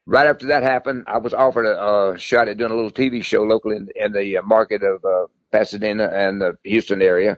right 0.07 0.25
after 0.25 0.47
that 0.47 0.63
happened, 0.63 1.03
I 1.05 1.19
was 1.19 1.35
offered 1.35 1.67
a, 1.67 2.13
a, 2.13 2.17
shot 2.17 2.47
at 2.47 2.57
doing 2.57 2.71
a 2.71 2.75
little 2.75 2.91
TV 2.91 3.23
show 3.23 3.43
locally 3.43 3.75
in, 3.75 3.87
in 3.95 4.11
the 4.13 4.39
uh, 4.39 4.41
market 4.41 4.81
of 4.81 5.05
uh, 5.05 5.27
Pasadena 5.51 6.09
and 6.11 6.41
the 6.41 6.57
Houston 6.63 7.03
area 7.03 7.37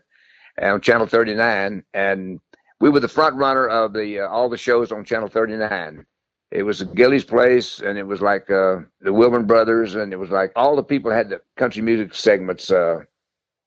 on 0.62 0.80
Channel 0.80 1.08
39. 1.08 1.84
And 1.94 2.40
we 2.80 2.90
were 2.90 3.00
the 3.00 3.08
front 3.08 3.36
runner 3.36 3.68
of 3.68 3.94
the 3.94 4.22
uh, 4.22 4.28
all 4.28 4.50
the 4.50 4.58
shows 4.58 4.92
on 4.92 5.04
Channel 5.04 5.30
39 5.30 6.06
it 6.52 6.64
was 6.64 6.82
Gilley's 6.82 7.24
place, 7.24 7.80
and 7.80 7.98
it 7.98 8.08
was 8.08 8.22
like 8.22 8.50
uh, 8.50 8.80
the 9.02 9.14
Wilburn 9.14 9.46
Brothers, 9.46 9.96
and 9.96 10.12
it 10.12 10.16
was 10.18 10.32
like 10.32 10.52
all 10.56 10.76
the 10.76 10.84
people 10.84 11.12
had 11.12 11.30
the 11.30 11.42
country 11.58 11.82
music 11.84 12.16
segments 12.16 12.72
uh, 12.72 13.02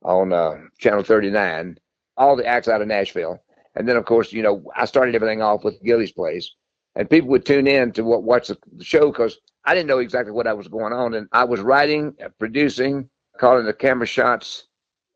on 0.02 0.32
uh, 0.32 0.56
Channel 0.78 1.04
39, 1.04 1.78
all 2.16 2.36
the 2.36 2.46
acts 2.46 2.66
out 2.66 2.82
of 2.82 2.88
Nashville. 2.88 3.40
And 3.76 3.88
then, 3.88 3.96
of 3.96 4.04
course, 4.04 4.32
you 4.32 4.42
know, 4.42 4.64
I 4.76 4.84
started 4.84 5.14
everything 5.14 5.42
off 5.42 5.62
with 5.62 5.82
Gilley's 5.84 6.12
place, 6.12 6.52
and 6.96 7.08
people 7.08 7.30
would 7.30 7.46
tune 7.46 7.68
in 7.68 7.92
to 7.92 8.02
what, 8.02 8.24
watch 8.24 8.48
the, 8.48 8.58
the 8.76 8.84
show 8.84 9.12
because 9.12 9.38
I 9.64 9.74
didn't 9.74 9.86
know 9.86 9.98
exactly 9.98 10.32
what 10.32 10.48
I 10.48 10.52
was 10.52 10.66
going 10.66 10.92
on, 10.92 11.14
and 11.14 11.28
I 11.32 11.44
was 11.44 11.60
writing, 11.60 12.14
uh, 12.22 12.30
producing, 12.40 13.08
calling 13.38 13.64
the 13.64 13.72
camera 13.72 14.08
shots, 14.08 14.66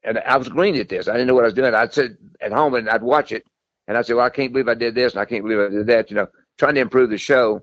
and 0.04 0.20
I 0.20 0.36
was 0.36 0.48
green 0.48 0.76
at 0.76 0.88
this. 0.88 1.08
I 1.08 1.12
didn't 1.12 1.26
know 1.26 1.34
what 1.34 1.44
I 1.44 1.48
was 1.48 1.54
doing. 1.54 1.74
I'd 1.74 1.92
sit 1.92 2.12
at 2.40 2.52
home 2.52 2.74
and 2.74 2.88
I'd 2.88 3.02
watch 3.02 3.32
it, 3.32 3.44
and 3.88 3.97
I 3.97 4.02
said, 4.02 4.16
"Well, 4.16 4.26
I 4.26 4.31
can't 4.31 4.52
believe 4.52 4.69
I 4.69 4.75
did 4.75 4.95
this, 4.95 5.12
and 5.12 5.21
I 5.21 5.25
can't 5.25 5.45
believe 5.45 5.59
I 5.59 5.69
did 5.69 5.87
that," 5.87 6.11
you 6.11 6.16
know 6.16 6.28
trying 6.59 6.75
to 6.75 6.81
improve 6.81 7.11
the 7.11 7.19
show. 7.19 7.62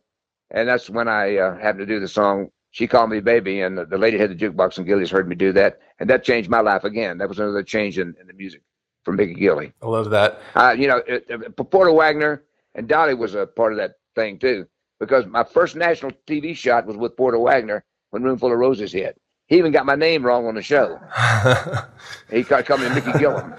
And 0.51 0.67
that's 0.67 0.89
when 0.89 1.07
I 1.07 1.37
uh, 1.37 1.57
happened 1.57 1.79
to 1.79 1.85
do 1.85 1.99
the 1.99 2.07
song 2.07 2.49
"She 2.71 2.87
Called 2.87 3.09
Me 3.09 3.19
Baby," 3.19 3.61
and 3.61 3.77
the, 3.77 3.85
the 3.85 3.97
lady 3.97 4.17
had 4.17 4.29
the 4.29 4.35
jukebox, 4.35 4.77
and 4.77 4.85
Gilley's 4.85 5.09
heard 5.09 5.27
me 5.27 5.35
do 5.35 5.51
that, 5.53 5.79
and 5.99 6.09
that 6.09 6.23
changed 6.23 6.49
my 6.49 6.59
life 6.59 6.83
again. 6.83 7.17
That 7.17 7.29
was 7.29 7.39
another 7.39 7.63
change 7.63 7.97
in, 7.97 8.15
in 8.19 8.27
the 8.27 8.33
music 8.33 8.61
from 9.03 9.15
Mickey 9.15 9.33
Gilley. 9.33 9.73
I 9.81 9.87
love 9.87 10.09
that. 10.11 10.41
Uh, 10.55 10.75
you 10.77 10.87
know, 10.87 10.97
it, 11.07 11.25
it, 11.27 11.55
Porter 11.71 11.91
Wagoner 11.91 12.43
and 12.75 12.87
Dolly 12.87 13.13
was 13.15 13.35
a 13.35 13.47
part 13.47 13.73
of 13.73 13.79
that 13.79 13.93
thing 14.15 14.37
too, 14.37 14.67
because 14.99 15.25
my 15.25 15.43
first 15.43 15.75
national 15.75 16.11
TV 16.27 16.55
shot 16.55 16.85
was 16.85 16.97
with 16.97 17.17
Porter 17.17 17.39
Wagoner 17.39 17.83
when 18.11 18.23
Roomful 18.23 18.51
of 18.51 18.57
Roses 18.57 18.91
hit. 18.91 19.19
He 19.47 19.57
even 19.57 19.71
got 19.71 19.85
my 19.85 19.95
name 19.95 20.23
wrong 20.25 20.47
on 20.47 20.55
the 20.55 20.61
show. 20.61 20.99
he 22.31 22.43
called 22.43 22.79
me 22.79 22.89
Mickey 22.89 23.11
Gillum. 23.19 23.55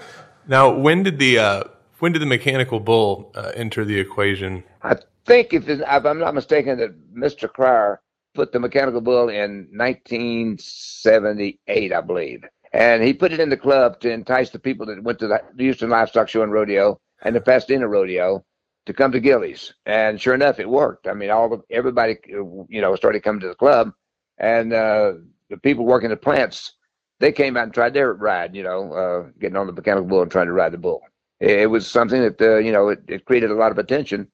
Now, 0.47 0.73
when 0.73 1.03
did 1.03 1.19
the 1.19 1.39
uh, 1.39 1.63
when 1.99 2.11
did 2.11 2.21
the 2.21 2.25
mechanical 2.25 2.79
bull 2.79 3.31
uh, 3.35 3.51
enter 3.55 3.85
the 3.85 3.99
equation? 3.99 4.63
I 4.83 4.97
think, 5.25 5.53
if, 5.53 5.67
if 5.67 5.81
I'm 5.87 6.19
not 6.19 6.35
mistaken, 6.35 6.77
that 6.79 7.13
Mr. 7.13 7.51
Cryer 7.51 8.01
put 8.33 8.51
the 8.51 8.59
mechanical 8.59 9.01
bull 9.01 9.29
in 9.29 9.67
1978, 9.71 11.93
I 11.93 12.01
believe. 12.01 12.43
And 12.73 13.01
he 13.01 13.13
put 13.13 13.31
it 13.31 13.39
in 13.39 13.49
the 13.49 13.57
club 13.57 14.01
to 14.01 14.11
entice 14.11 14.49
the 14.49 14.59
people 14.59 14.85
that 14.87 15.01
went 15.01 15.19
to 15.19 15.27
the 15.27 15.41
Houston 15.57 15.89
Livestock 15.89 16.27
Show 16.27 16.43
and 16.43 16.51
Rodeo 16.51 16.99
and 17.21 17.33
the 17.35 17.41
Pasadena 17.41 17.87
Rodeo 17.87 18.43
to 18.85 18.93
come 18.93 19.11
to 19.13 19.19
Gilley's. 19.19 19.73
And 19.85 20.21
sure 20.21 20.33
enough, 20.33 20.59
it 20.59 20.69
worked. 20.69 21.07
I 21.07 21.13
mean, 21.13 21.29
all 21.29 21.49
the, 21.49 21.61
everybody, 21.69 22.17
you 22.27 22.81
know, 22.81 22.95
started 22.95 23.23
coming 23.23 23.41
to 23.41 23.47
the 23.47 23.55
club, 23.55 23.91
and 24.37 24.73
uh, 24.73 25.13
the 25.49 25.57
people 25.57 25.85
working 25.85 26.09
the 26.09 26.17
plants, 26.17 26.73
they 27.19 27.31
came 27.31 27.55
out 27.55 27.63
and 27.63 27.73
tried 27.73 27.93
their 27.93 28.13
ride. 28.13 28.53
You 28.55 28.63
know, 28.63 28.93
uh, 28.93 29.29
getting 29.39 29.55
on 29.55 29.67
the 29.67 29.73
mechanical 29.73 30.07
bull 30.07 30.21
and 30.21 30.31
trying 30.31 30.47
to 30.47 30.53
ride 30.53 30.73
the 30.73 30.77
bull. 30.77 31.01
It, 31.39 31.69
was 31.69 31.87
something 31.87 32.21
that 32.21 32.41
uh, 32.41 32.57
you 32.57 32.71
know 32.71 32.89
it, 32.89 32.99
it 33.07 33.25
created 33.25 33.51
a 33.51 33.55
lot 33.55 33.71
of 33.71 33.77
attention. 33.77 34.27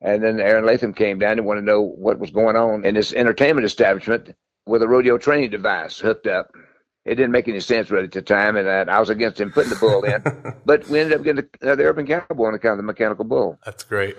And 0.00 0.22
then 0.22 0.38
Aaron 0.38 0.64
Latham 0.64 0.94
came 0.94 1.18
down 1.18 1.38
and 1.38 1.46
wanted 1.46 1.62
to 1.62 1.66
know 1.66 1.82
what 1.82 2.20
was 2.20 2.30
going 2.30 2.54
on 2.54 2.84
in 2.84 2.94
this 2.94 3.12
entertainment 3.12 3.64
establishment 3.64 4.32
with 4.64 4.82
a 4.82 4.86
rodeo 4.88 5.18
training 5.18 5.50
device 5.50 5.98
hooked 5.98 6.28
up 6.28 6.52
it 7.08 7.14
didn't 7.14 7.32
make 7.32 7.48
any 7.48 7.60
sense 7.60 7.90
really 7.90 8.04
at 8.04 8.12
the 8.12 8.22
time, 8.22 8.56
and 8.56 8.68
I, 8.68 8.80
I 8.94 9.00
was 9.00 9.08
against 9.08 9.40
him 9.40 9.50
putting 9.50 9.70
the 9.70 9.76
bull 9.76 10.04
in. 10.04 10.22
but 10.66 10.86
we 10.88 11.00
ended 11.00 11.18
up 11.18 11.24
getting 11.24 11.48
the, 11.60 11.72
uh, 11.72 11.74
the 11.74 11.84
urban 11.84 12.06
cowboy 12.06 12.48
on 12.48 12.54
account 12.54 12.72
of 12.72 12.78
the 12.78 12.82
mechanical 12.82 13.24
bull. 13.24 13.58
That's 13.64 13.82
great. 13.82 14.16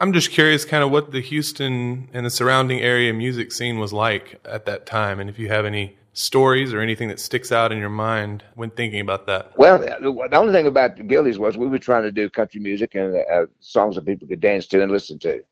I'm 0.00 0.12
just 0.12 0.30
curious, 0.30 0.64
kind 0.64 0.82
of 0.82 0.90
what 0.90 1.12
the 1.12 1.20
Houston 1.20 2.08
and 2.12 2.24
the 2.26 2.30
surrounding 2.30 2.80
area 2.80 3.12
music 3.12 3.52
scene 3.52 3.78
was 3.78 3.92
like 3.92 4.40
at 4.44 4.64
that 4.66 4.86
time, 4.86 5.20
and 5.20 5.28
if 5.28 5.38
you 5.38 5.48
have 5.48 5.66
any 5.66 5.98
stories 6.14 6.72
or 6.72 6.80
anything 6.80 7.08
that 7.08 7.20
sticks 7.20 7.52
out 7.52 7.72
in 7.72 7.78
your 7.78 7.90
mind 7.90 8.44
when 8.54 8.70
thinking 8.70 9.00
about 9.00 9.26
that. 9.26 9.52
Well, 9.58 9.78
the 9.78 10.36
only 10.36 10.52
thing 10.52 10.66
about 10.66 11.06
Gilley's 11.06 11.38
was 11.38 11.58
we 11.58 11.66
were 11.66 11.78
trying 11.78 12.04
to 12.04 12.12
do 12.12 12.30
country 12.30 12.60
music 12.60 12.94
and 12.94 13.16
uh, 13.16 13.46
songs 13.60 13.96
that 13.96 14.06
people 14.06 14.26
could 14.26 14.40
dance 14.40 14.66
to 14.68 14.82
and 14.82 14.90
listen 14.90 15.18
to. 15.18 15.42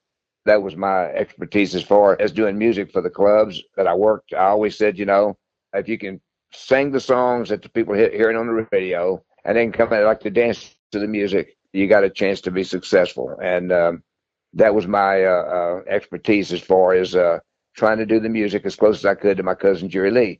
That 0.44 0.62
was 0.62 0.76
my 0.76 1.06
expertise 1.06 1.74
as 1.74 1.82
far 1.82 2.16
as 2.20 2.32
doing 2.32 2.56
music 2.56 2.92
for 2.92 3.02
the 3.02 3.10
clubs 3.10 3.62
that 3.76 3.86
I 3.86 3.94
worked. 3.94 4.32
I 4.32 4.46
always 4.46 4.78
said, 4.78 4.98
you 4.98 5.04
know, 5.04 5.36
if 5.74 5.88
you 5.88 5.98
can 5.98 6.20
sing 6.52 6.90
the 6.90 7.00
songs 7.00 7.48
that 7.48 7.62
the 7.62 7.68
people 7.68 7.94
hear, 7.94 8.10
hearing 8.10 8.36
on 8.36 8.46
the 8.46 8.66
radio, 8.70 9.22
and 9.44 9.56
then 9.56 9.72
come 9.72 9.92
and 9.92 10.04
like 10.04 10.20
to 10.20 10.30
dance 10.30 10.74
to 10.92 10.98
the 10.98 11.08
music, 11.08 11.56
you 11.72 11.88
got 11.88 12.04
a 12.04 12.10
chance 12.10 12.40
to 12.42 12.50
be 12.50 12.64
successful. 12.64 13.36
And 13.42 13.72
um, 13.72 14.02
that 14.54 14.74
was 14.74 14.86
my 14.86 15.24
uh, 15.24 15.28
uh, 15.30 15.80
expertise 15.88 16.52
as 16.52 16.60
far 16.60 16.94
as 16.94 17.16
uh, 17.16 17.38
trying 17.74 17.98
to 17.98 18.06
do 18.06 18.20
the 18.20 18.28
music 18.28 18.64
as 18.66 18.76
close 18.76 18.98
as 18.98 19.04
I 19.04 19.14
could 19.14 19.36
to 19.36 19.42
my 19.42 19.54
cousin 19.54 19.88
Jerry 19.88 20.10
Lee. 20.10 20.38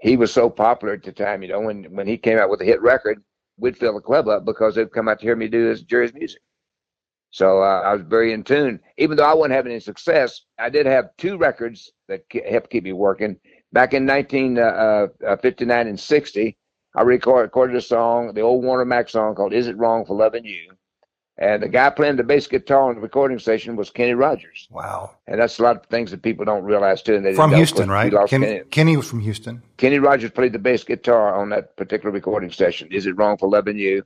He 0.00 0.16
was 0.16 0.32
so 0.32 0.48
popular 0.48 0.94
at 0.94 1.02
the 1.02 1.12
time, 1.12 1.42
you 1.42 1.48
know, 1.48 1.60
when 1.60 1.84
when 1.94 2.06
he 2.06 2.16
came 2.16 2.38
out 2.38 2.50
with 2.50 2.62
a 2.62 2.64
hit 2.64 2.80
record, 2.80 3.22
we'd 3.58 3.76
fill 3.76 3.94
the 3.94 4.00
club 4.00 4.28
up 4.28 4.44
because 4.44 4.74
they'd 4.74 4.92
come 4.92 5.08
out 5.08 5.20
to 5.20 5.26
hear 5.26 5.36
me 5.36 5.48
do 5.48 5.66
his 5.66 5.82
Jerry's 5.82 6.14
music. 6.14 6.40
So 7.30 7.62
uh, 7.62 7.82
I 7.84 7.92
was 7.94 8.02
very 8.02 8.32
in 8.32 8.42
tune. 8.42 8.80
Even 8.98 9.16
though 9.16 9.24
I 9.24 9.34
wasn't 9.34 9.54
having 9.54 9.72
any 9.72 9.80
success, 9.80 10.42
I 10.58 10.68
did 10.68 10.86
have 10.86 11.16
two 11.16 11.36
records 11.36 11.92
that 12.08 12.24
helped 12.48 12.70
keep 12.70 12.84
me 12.84 12.92
working. 12.92 13.36
Back 13.72 13.94
in 13.94 14.04
1959 14.04 15.70
uh, 15.70 15.86
uh, 15.86 15.88
and 15.88 16.00
60, 16.00 16.56
I 16.96 17.02
recorded 17.02 17.76
a 17.76 17.80
song, 17.80 18.34
the 18.34 18.40
old 18.40 18.64
Warner 18.64 18.84
Mack 18.84 19.08
song 19.08 19.36
called 19.36 19.52
"Is 19.52 19.68
It 19.68 19.76
Wrong 19.76 20.04
for 20.04 20.16
Loving 20.16 20.44
You," 20.44 20.72
and 21.40 21.62
the 21.62 21.68
guy 21.68 21.88
playing 21.90 22.16
the 22.16 22.22
bass 22.22 22.46
guitar 22.46 22.90
on 22.90 22.94
the 22.94 23.00
recording 23.00 23.38
station 23.38 23.74
was 23.74 23.90
Kenny 23.90 24.12
Rogers. 24.12 24.68
Wow! 24.70 25.16
And 25.26 25.40
that's 25.40 25.58
a 25.58 25.62
lot 25.62 25.76
of 25.76 25.86
things 25.86 26.10
that 26.10 26.22
people 26.22 26.44
don't 26.44 26.64
realize 26.64 27.02
too. 27.02 27.16
And 27.16 27.34
from 27.34 27.54
Houston, 27.54 27.90
right? 27.90 28.12
Ken, 28.12 28.42
Kenny. 28.42 28.60
Kenny 28.70 28.96
was 28.96 29.08
from 29.08 29.20
Houston. 29.20 29.62
Kenny 29.78 29.98
Rogers 29.98 30.30
played 30.30 30.52
the 30.52 30.58
bass 30.58 30.84
guitar 30.84 31.34
on 31.34 31.48
that 31.50 31.76
particular 31.76 32.12
recording 32.12 32.50
session. 32.52 32.88
"Is 32.92 33.06
It 33.06 33.16
Wrong 33.16 33.36
for 33.36 33.48
Loving 33.48 33.78
You?" 33.78 34.04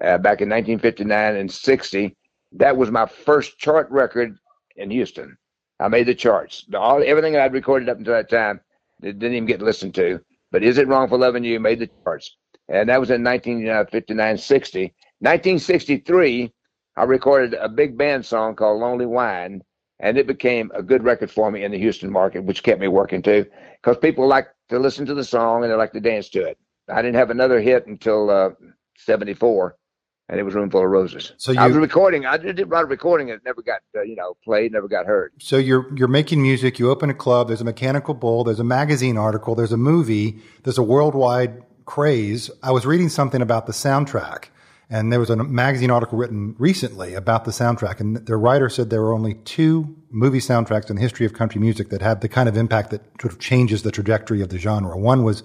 Uh, 0.00 0.18
back 0.18 0.40
in 0.40 0.48
1959 0.48 1.36
and 1.36 1.50
60. 1.50 2.16
That 2.52 2.76
was 2.76 2.90
my 2.90 3.06
first 3.06 3.58
chart 3.58 3.90
record 3.90 4.36
in 4.76 4.90
Houston. 4.90 5.36
I 5.80 5.88
made 5.88 6.06
the 6.06 6.14
charts. 6.14 6.66
All 6.74 7.02
everything 7.04 7.36
I'd 7.36 7.52
recorded 7.52 7.88
up 7.88 7.98
until 7.98 8.14
that 8.14 8.30
time 8.30 8.60
it 9.02 9.18
didn't 9.18 9.36
even 9.36 9.46
get 9.46 9.62
listened 9.62 9.94
to. 9.96 10.20
But 10.50 10.62
Is 10.62 10.78
It 10.78 10.88
Wrong 10.88 11.08
for 11.08 11.18
Loving 11.18 11.44
You 11.44 11.58
made 11.60 11.80
the 11.80 11.90
charts. 12.04 12.36
And 12.68 12.88
that 12.88 13.00
was 13.00 13.10
in 13.10 13.22
1959 13.22 14.38
60. 14.38 14.80
1963, 15.20 16.52
I 16.96 17.04
recorded 17.04 17.54
a 17.54 17.68
big 17.68 17.98
band 17.98 18.24
song 18.24 18.54
called 18.54 18.80
Lonely 18.80 19.06
Wine, 19.06 19.62
and 20.00 20.16
it 20.16 20.26
became 20.26 20.70
a 20.74 20.82
good 20.82 21.04
record 21.04 21.30
for 21.30 21.50
me 21.50 21.64
in 21.64 21.72
the 21.72 21.78
Houston 21.78 22.10
market, 22.10 22.44
which 22.44 22.62
kept 22.62 22.80
me 22.80 22.88
working 22.88 23.22
too, 23.22 23.46
because 23.82 23.96
people 23.98 24.26
like 24.26 24.48
to 24.68 24.78
listen 24.78 25.06
to 25.06 25.14
the 25.14 25.24
song 25.24 25.62
and 25.62 25.72
they 25.72 25.76
like 25.76 25.92
to 25.92 26.00
dance 26.00 26.28
to 26.30 26.44
it. 26.44 26.58
I 26.88 27.02
didn't 27.02 27.16
have 27.16 27.30
another 27.30 27.60
hit 27.60 27.86
until 27.86 28.30
uh, 28.30 28.50
74 28.98 29.76
and 30.28 30.40
it 30.40 30.42
was 30.42 30.54
Room 30.54 30.70
Full 30.70 30.82
of 30.82 30.90
Roses. 30.90 31.32
So 31.36 31.52
you, 31.52 31.60
I 31.60 31.66
was 31.66 31.76
recording. 31.76 32.24
I 32.24 32.36
did 32.36 32.58
a 32.58 32.66
lot 32.66 32.84
of 32.84 32.90
recording. 32.90 33.28
It 33.28 33.40
never 33.44 33.62
got 33.62 33.80
uh, 33.96 34.02
you 34.02 34.16
know 34.16 34.36
played. 34.44 34.72
Never 34.72 34.88
got 34.88 35.06
heard. 35.06 35.32
So 35.38 35.56
you're 35.56 35.94
you're 35.96 36.08
making 36.08 36.40
music. 36.40 36.78
You 36.78 36.90
open 36.90 37.10
a 37.10 37.14
club. 37.14 37.48
There's 37.48 37.60
a 37.60 37.64
mechanical 37.64 38.14
bull. 38.14 38.44
There's 38.44 38.60
a 38.60 38.64
magazine 38.64 39.18
article. 39.18 39.54
There's 39.54 39.72
a 39.72 39.76
movie. 39.76 40.38
There's 40.62 40.78
a 40.78 40.82
worldwide 40.82 41.62
craze. 41.84 42.50
I 42.62 42.70
was 42.70 42.86
reading 42.86 43.08
something 43.08 43.42
about 43.42 43.66
the 43.66 43.72
soundtrack. 43.72 44.46
And 44.90 45.10
there 45.12 45.20
was 45.20 45.30
a 45.30 45.36
magazine 45.36 45.90
article 45.90 46.18
written 46.18 46.54
recently 46.58 47.14
about 47.14 47.44
the 47.44 47.50
soundtrack, 47.50 48.00
and 48.00 48.16
the 48.16 48.36
writer 48.36 48.68
said 48.68 48.90
there 48.90 49.00
were 49.02 49.14
only 49.14 49.34
two 49.34 49.96
movie 50.10 50.40
soundtracks 50.40 50.90
in 50.90 50.96
the 50.96 51.02
history 51.02 51.24
of 51.26 51.32
country 51.32 51.60
music 51.60 51.88
that 51.88 52.02
had 52.02 52.20
the 52.20 52.28
kind 52.28 52.48
of 52.48 52.56
impact 52.56 52.90
that 52.90 53.02
sort 53.20 53.32
of 53.32 53.38
changes 53.38 53.82
the 53.82 53.90
trajectory 53.90 54.42
of 54.42 54.50
the 54.50 54.58
genre. 54.58 54.96
One 54.96 55.24
was 55.24 55.42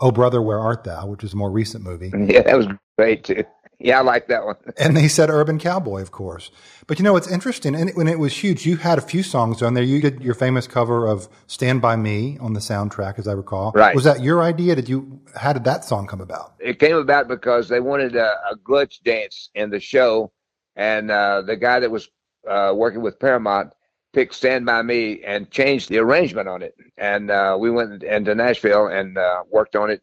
"Oh 0.00 0.10
Brother, 0.10 0.42
Where 0.42 0.58
Art 0.58 0.84
Thou," 0.84 1.06
which 1.06 1.22
is 1.24 1.32
a 1.32 1.36
more 1.36 1.50
recent 1.50 1.84
movie. 1.84 2.10
Yeah, 2.30 2.42
that 2.42 2.56
was 2.56 2.66
great 2.98 3.24
too. 3.24 3.44
Yeah, 3.80 3.98
I 3.98 4.02
like 4.02 4.28
that 4.28 4.44
one. 4.44 4.56
and 4.78 4.94
they 4.94 5.08
said 5.08 5.30
Urban 5.30 5.58
Cowboy, 5.58 6.02
of 6.02 6.10
course. 6.10 6.50
But 6.86 6.98
you 6.98 7.04
know, 7.04 7.16
it's 7.16 7.30
interesting. 7.30 7.74
And 7.74 7.90
when 7.94 8.08
it 8.08 8.18
was 8.18 8.36
huge, 8.36 8.66
you 8.66 8.76
had 8.76 8.98
a 8.98 9.00
few 9.00 9.22
songs 9.22 9.62
on 9.62 9.72
there. 9.74 9.82
You 9.82 10.00
did 10.02 10.22
your 10.22 10.34
famous 10.34 10.66
cover 10.66 11.06
of 11.06 11.28
Stand 11.46 11.80
By 11.80 11.96
Me 11.96 12.36
on 12.40 12.52
the 12.52 12.60
soundtrack, 12.60 13.18
as 13.18 13.26
I 13.26 13.32
recall. 13.32 13.72
Right. 13.74 13.94
Was 13.94 14.04
that 14.04 14.22
your 14.22 14.42
idea? 14.42 14.76
Did 14.76 14.88
you, 14.88 15.20
how 15.34 15.54
did 15.54 15.64
that 15.64 15.84
song 15.84 16.06
come 16.06 16.20
about? 16.20 16.54
It 16.58 16.78
came 16.78 16.96
about 16.96 17.26
because 17.26 17.68
they 17.68 17.80
wanted 17.80 18.16
a, 18.16 18.32
a 18.50 18.56
glitch 18.56 19.02
dance 19.02 19.48
in 19.54 19.70
the 19.70 19.80
show. 19.80 20.30
And 20.76 21.10
uh, 21.10 21.42
the 21.42 21.56
guy 21.56 21.80
that 21.80 21.90
was 21.90 22.08
uh, 22.48 22.72
working 22.76 23.00
with 23.00 23.18
Paramount 23.18 23.72
picked 24.12 24.34
Stand 24.34 24.66
By 24.66 24.82
Me 24.82 25.22
and 25.24 25.50
changed 25.50 25.88
the 25.88 25.98
arrangement 25.98 26.48
on 26.48 26.62
it. 26.62 26.74
And 26.98 27.30
uh, 27.30 27.56
we 27.58 27.70
went 27.70 28.02
into 28.02 28.34
Nashville 28.34 28.88
and 28.88 29.16
uh, 29.16 29.44
worked 29.50 29.74
on 29.74 29.90
it. 29.90 30.02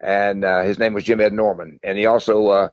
And 0.00 0.44
uh, 0.44 0.62
his 0.62 0.80
name 0.80 0.94
was 0.94 1.04
Jim 1.04 1.20
Ed 1.20 1.32
Norman. 1.32 1.78
And 1.84 1.96
he 1.96 2.06
also, 2.06 2.70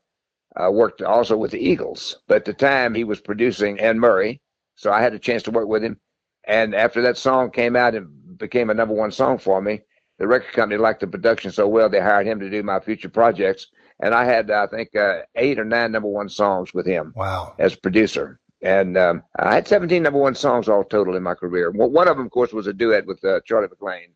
uh, 0.60 0.68
uh, 0.68 0.72
worked 0.72 1.01
also 1.01 1.38
with 1.38 1.51
the 1.51 1.60
Eagles. 1.60 2.18
But 2.28 2.38
at 2.38 2.46
the 2.46 2.54
time, 2.54 2.94
he 2.94 3.04
was 3.04 3.20
producing 3.20 3.80
Anne 3.80 4.00
Murray, 4.00 4.42
so 4.75 4.92
I 4.92 5.01
had 5.01 5.13
a 5.13 5.20
chance 5.20 5.44
to 5.44 5.51
work 5.51 5.68
with 5.68 5.84
him. 5.84 6.00
And 6.46 6.74
after 6.74 7.01
that 7.04 7.18
song 7.18 7.51
came 7.51 7.75
out 7.75 7.96
and 7.96 8.38
became 8.38 8.70
a 8.70 8.74
number 8.74 8.94
one 8.94 9.12
song 9.12 9.38
for 9.38 9.62
me, 9.62 9.82
the 10.18 10.28
record 10.28 10.54
company 10.54 10.78
liked 10.78 11.01
the 11.01 11.08
production 11.08 11.51
so 11.51 11.68
well 11.68 11.89
they 11.89 12.00
hired 12.00 12.28
him 12.28 12.39
to 12.39 12.50
do 12.50 12.63
my 12.63 12.80
future 12.80 13.10
projects. 13.10 13.68
And 14.01 14.13
I 14.13 14.25
had, 14.25 14.50
I 14.50 14.68
think, 14.68 14.96
uh, 14.96 15.20
eight 15.36 15.60
or 15.60 15.66
nine 15.66 15.92
number 15.92 16.08
one 16.08 16.30
songs 16.30 16.74
with 16.74 16.86
him. 16.86 17.13
Wow! 17.16 17.54
As 17.60 17.75
producer, 17.75 18.39
and 18.62 18.98
um, 18.98 19.24
I 19.38 19.54
had 19.54 19.68
17 19.68 20.01
number 20.01 20.20
one 20.20 20.36
songs 20.36 20.70
all 20.70 20.86
total 20.86 21.18
in 21.18 21.24
my 21.24 21.34
career. 21.34 21.70
One 21.72 22.08
of 22.08 22.16
them, 22.16 22.25
of 22.25 22.32
course, 22.32 22.54
was 22.54 22.68
a 22.68 22.74
duet 22.74 23.06
with 23.06 23.24
uh, 23.25 23.42
Charly 23.46 23.68
McClain, 23.68 24.08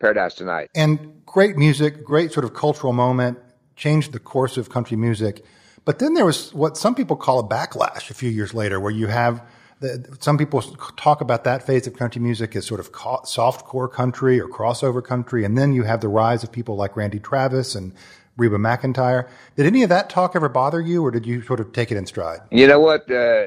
"Paradise 0.00 0.34
Tonight." 0.34 0.70
And 0.74 1.24
great 1.24 1.56
music, 1.56 2.04
great 2.04 2.32
sort 2.32 2.44
of 2.44 2.52
cultural 2.52 2.92
moment, 2.92 3.38
changed 3.76 4.12
the 4.12 4.18
course 4.18 4.56
of 4.56 4.70
country 4.70 4.96
music. 4.96 5.44
But 5.88 6.00
then 6.00 6.12
there 6.12 6.26
was 6.26 6.52
what 6.52 6.76
some 6.76 6.94
people 6.94 7.16
call 7.16 7.38
a 7.38 7.42
backlash 7.42 8.10
a 8.10 8.14
few 8.14 8.28
years 8.28 8.52
later, 8.52 8.78
where 8.78 8.92
you 8.92 9.06
have 9.06 9.42
the, 9.80 10.18
some 10.20 10.36
people 10.36 10.60
talk 10.98 11.22
about 11.22 11.44
that 11.44 11.62
phase 11.62 11.86
of 11.86 11.96
country 11.96 12.20
music 12.20 12.54
as 12.56 12.66
sort 12.66 12.78
of 12.78 12.90
soft 13.24 13.64
core 13.64 13.88
country 13.88 14.38
or 14.38 14.48
crossover 14.48 15.02
country, 15.02 15.46
and 15.46 15.56
then 15.56 15.72
you 15.72 15.84
have 15.84 16.02
the 16.02 16.08
rise 16.08 16.44
of 16.44 16.52
people 16.52 16.76
like 16.76 16.94
Randy 16.94 17.18
Travis 17.18 17.74
and 17.74 17.94
Reba 18.36 18.58
McEntire. 18.58 19.30
Did 19.56 19.64
any 19.64 19.82
of 19.82 19.88
that 19.88 20.10
talk 20.10 20.36
ever 20.36 20.50
bother 20.50 20.78
you, 20.78 21.02
or 21.02 21.10
did 21.10 21.24
you 21.24 21.40
sort 21.40 21.58
of 21.58 21.72
take 21.72 21.90
it 21.90 21.96
in 21.96 22.04
stride? 22.04 22.40
You 22.50 22.66
know 22.66 22.80
what? 22.80 23.10
Uh, 23.10 23.46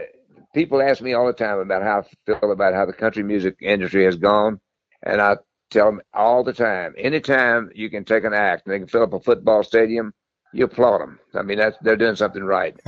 people 0.55 0.81
ask 0.81 1.00
me 1.00 1.13
all 1.13 1.27
the 1.27 1.33
time 1.33 1.60
about 1.60 1.83
how 1.83 2.00
I 2.00 2.39
feel 2.39 2.51
about 2.51 2.74
how 2.74 2.88
the 2.88 2.93
country 2.93 3.21
music 3.21 3.57
industry 3.62 4.05
has 4.05 4.15
gone, 4.15 4.60
and 5.03 5.21
I 5.21 5.36
tell 5.69 5.86
them 5.86 6.01
all 6.12 6.43
the 6.43 6.53
time: 6.53 6.95
anytime 6.98 7.69
you 7.75 7.91
can 7.91 8.03
take 8.03 8.24
an 8.24 8.33
act 8.33 8.65
and 8.65 8.74
they 8.74 8.79
can 8.79 8.88
fill 8.88 9.03
up 9.03 9.13
a 9.13 9.19
football 9.19 9.62
stadium 9.62 10.12
you 10.53 10.65
applaud 10.65 11.00
them. 11.00 11.20
I 11.34 11.41
mean, 11.41 11.58
that's, 11.58 11.77
they're 11.81 11.96
doing 11.96 12.15
something 12.15 12.43
right. 12.43 12.79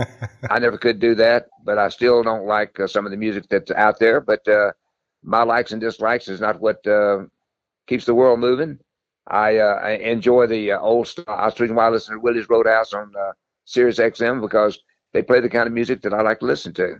I 0.50 0.60
never 0.60 0.78
could 0.78 1.00
do 1.00 1.16
that, 1.16 1.48
but 1.64 1.78
I 1.78 1.90
still 1.90 2.24
don't 2.24 2.46
like 2.46 2.80
uh, 2.80 2.88
some 2.88 3.06
of 3.06 3.12
the 3.12 3.18
music 3.18 3.46
that's 3.50 3.72
out 3.72 4.00
there. 4.00 4.20
But 4.20 4.48
uh, 4.48 4.72
my 5.24 5.44
likes 5.44 5.72
and 5.72 5.82
dislikes 5.82 6.28
is 6.28 6.42
not 6.42 6.60
what 6.60 6.86
uh, 6.86 7.24
keeps 7.88 8.06
the 8.06 8.16
world 8.16 8.40
moving. 8.40 8.80
I, 9.28 9.58
uh, 9.58 9.80
I 9.82 9.92
enjoy 9.92 10.48
the 10.48 10.74
uh, 10.74 10.80
old 10.80 11.08
stuff. 11.08 11.26
That's 11.28 11.60
why 11.72 11.86
I 11.86 11.90
listen 11.90 12.16
to 12.16 12.20
Willie's 12.20 12.50
Roadhouse 12.50 12.94
on 12.94 13.12
uh, 13.18 13.32
Sirius 13.66 14.00
XM 14.00 14.42
because 14.42 14.80
they 15.14 15.22
play 15.22 15.40
the 15.40 15.50
kind 15.50 15.68
of 15.68 15.74
music 15.74 16.02
that 16.02 16.14
I 16.14 16.22
like 16.22 16.40
to 16.40 16.46
listen 16.46 16.74
to. 16.74 16.98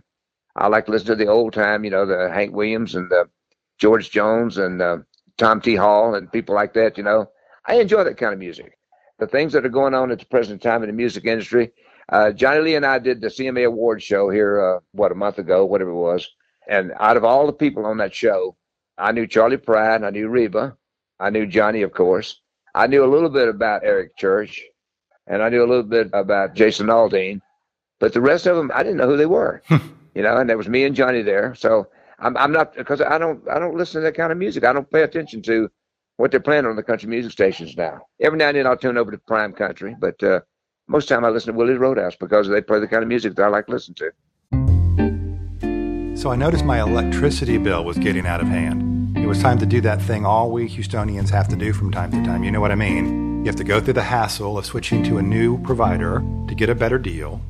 I 0.56 0.68
like 0.68 0.86
to 0.86 0.92
listen 0.92 1.08
to 1.08 1.16
the 1.16 1.26
old 1.26 1.52
time, 1.52 1.84
you 1.84 1.90
know, 1.90 2.06
the 2.06 2.30
Hank 2.32 2.54
Williams 2.54 2.94
and 2.94 3.10
the 3.10 3.28
George 3.78 4.10
Jones 4.10 4.56
and 4.56 5.04
Tom 5.36 5.60
T. 5.60 5.74
Hall 5.74 6.14
and 6.14 6.30
people 6.30 6.54
like 6.54 6.72
that. 6.74 6.96
You 6.96 7.02
know, 7.02 7.28
I 7.66 7.74
enjoy 7.74 8.04
that 8.04 8.16
kind 8.16 8.32
of 8.32 8.38
music 8.38 8.78
the 9.18 9.26
things 9.26 9.52
that 9.52 9.64
are 9.64 9.70
going 9.70 9.94
on 9.94 10.10
at 10.10 10.18
the 10.18 10.26
present 10.26 10.60
time 10.62 10.82
in 10.82 10.88
the 10.88 10.94
music 10.94 11.24
industry. 11.24 11.72
Uh, 12.08 12.30
Johnny 12.32 12.60
Lee 12.60 12.74
and 12.76 12.84
I 12.84 12.98
did 12.98 13.20
the 13.20 13.28
CMA 13.28 13.66
Award 13.66 14.02
show 14.02 14.28
here, 14.28 14.76
uh, 14.76 14.80
what, 14.92 15.12
a 15.12 15.14
month 15.14 15.38
ago, 15.38 15.64
whatever 15.64 15.90
it 15.90 15.94
was. 15.94 16.28
And 16.68 16.92
out 16.98 17.16
of 17.16 17.24
all 17.24 17.46
the 17.46 17.52
people 17.52 17.86
on 17.86 17.98
that 17.98 18.14
show, 18.14 18.56
I 18.98 19.12
knew 19.12 19.26
Charley 19.26 19.56
Pride, 19.56 20.02
I 20.02 20.10
knew 20.10 20.28
Reba, 20.28 20.76
I 21.18 21.30
knew 21.30 21.46
Johnny, 21.46 21.82
of 21.82 21.92
course. 21.92 22.40
I 22.74 22.86
knew 22.86 23.04
a 23.04 23.10
little 23.10 23.28
bit 23.30 23.48
about 23.48 23.84
Eric 23.84 24.16
Church, 24.16 24.62
and 25.26 25.42
I 25.42 25.48
knew 25.48 25.64
a 25.64 25.66
little 25.66 25.84
bit 25.84 26.10
about 26.12 26.54
Jason 26.54 26.88
Aldean, 26.88 27.40
but 28.00 28.12
the 28.12 28.20
rest 28.20 28.46
of 28.46 28.56
them 28.56 28.70
I 28.74 28.82
didn't 28.82 28.98
know 28.98 29.06
who 29.06 29.16
they 29.16 29.26
were. 29.26 29.62
you 29.70 30.22
know, 30.22 30.36
and 30.36 30.48
there 30.48 30.58
was 30.58 30.68
me 30.68 30.84
and 30.84 30.94
Johnny 30.94 31.22
there. 31.22 31.54
So 31.54 31.88
I'm 32.18 32.36
I'm 32.36 32.52
not 32.52 32.74
because 32.74 33.00
I 33.00 33.18
don't 33.18 33.48
I 33.48 33.58
don't 33.58 33.76
listen 33.76 34.00
to 34.00 34.04
that 34.06 34.16
kind 34.16 34.32
of 34.32 34.38
music. 34.38 34.64
I 34.64 34.72
don't 34.72 34.90
pay 34.90 35.02
attention 35.02 35.42
to 35.42 35.70
what 36.16 36.30
they're 36.30 36.40
playing 36.40 36.66
on 36.66 36.76
the 36.76 36.82
country 36.82 37.08
music 37.08 37.32
stations 37.32 37.76
now. 37.76 38.00
Every 38.20 38.38
now 38.38 38.48
and 38.48 38.56
then 38.56 38.66
I'll 38.66 38.76
tune 38.76 38.96
over 38.96 39.10
to 39.10 39.18
Prime 39.18 39.52
Country, 39.52 39.96
but 39.98 40.22
uh, 40.22 40.40
most 40.86 41.08
time 41.08 41.24
I 41.24 41.28
listen 41.30 41.52
to 41.52 41.58
Willie's 41.58 41.78
Roadhouse 41.78 42.16
because 42.16 42.48
they 42.48 42.60
play 42.60 42.78
the 42.80 42.88
kind 42.88 43.02
of 43.02 43.08
music 43.08 43.34
that 43.36 43.42
I 43.42 43.48
like 43.48 43.66
to 43.66 43.72
listen 43.72 43.94
to. 43.94 44.10
So 46.16 46.30
I 46.30 46.36
noticed 46.36 46.64
my 46.64 46.80
electricity 46.80 47.58
bill 47.58 47.84
was 47.84 47.98
getting 47.98 48.26
out 48.26 48.40
of 48.40 48.46
hand. 48.46 49.18
It 49.18 49.26
was 49.26 49.40
time 49.40 49.58
to 49.58 49.66
do 49.66 49.80
that 49.80 50.00
thing 50.02 50.24
all 50.24 50.50
we 50.50 50.68
Houstonians 50.68 51.30
have 51.30 51.48
to 51.48 51.56
do 51.56 51.72
from 51.72 51.90
time 51.90 52.10
to 52.12 52.22
time. 52.24 52.44
You 52.44 52.50
know 52.50 52.60
what 52.60 52.70
I 52.70 52.76
mean? 52.76 53.40
You 53.40 53.46
have 53.46 53.56
to 53.56 53.64
go 53.64 53.80
through 53.80 53.94
the 53.94 54.02
hassle 54.02 54.56
of 54.56 54.64
switching 54.64 55.02
to 55.04 55.18
a 55.18 55.22
new 55.22 55.60
provider 55.62 56.22
to 56.48 56.54
get 56.54 56.68
a 56.68 56.74
better 56.74 56.98
deal. 56.98 57.40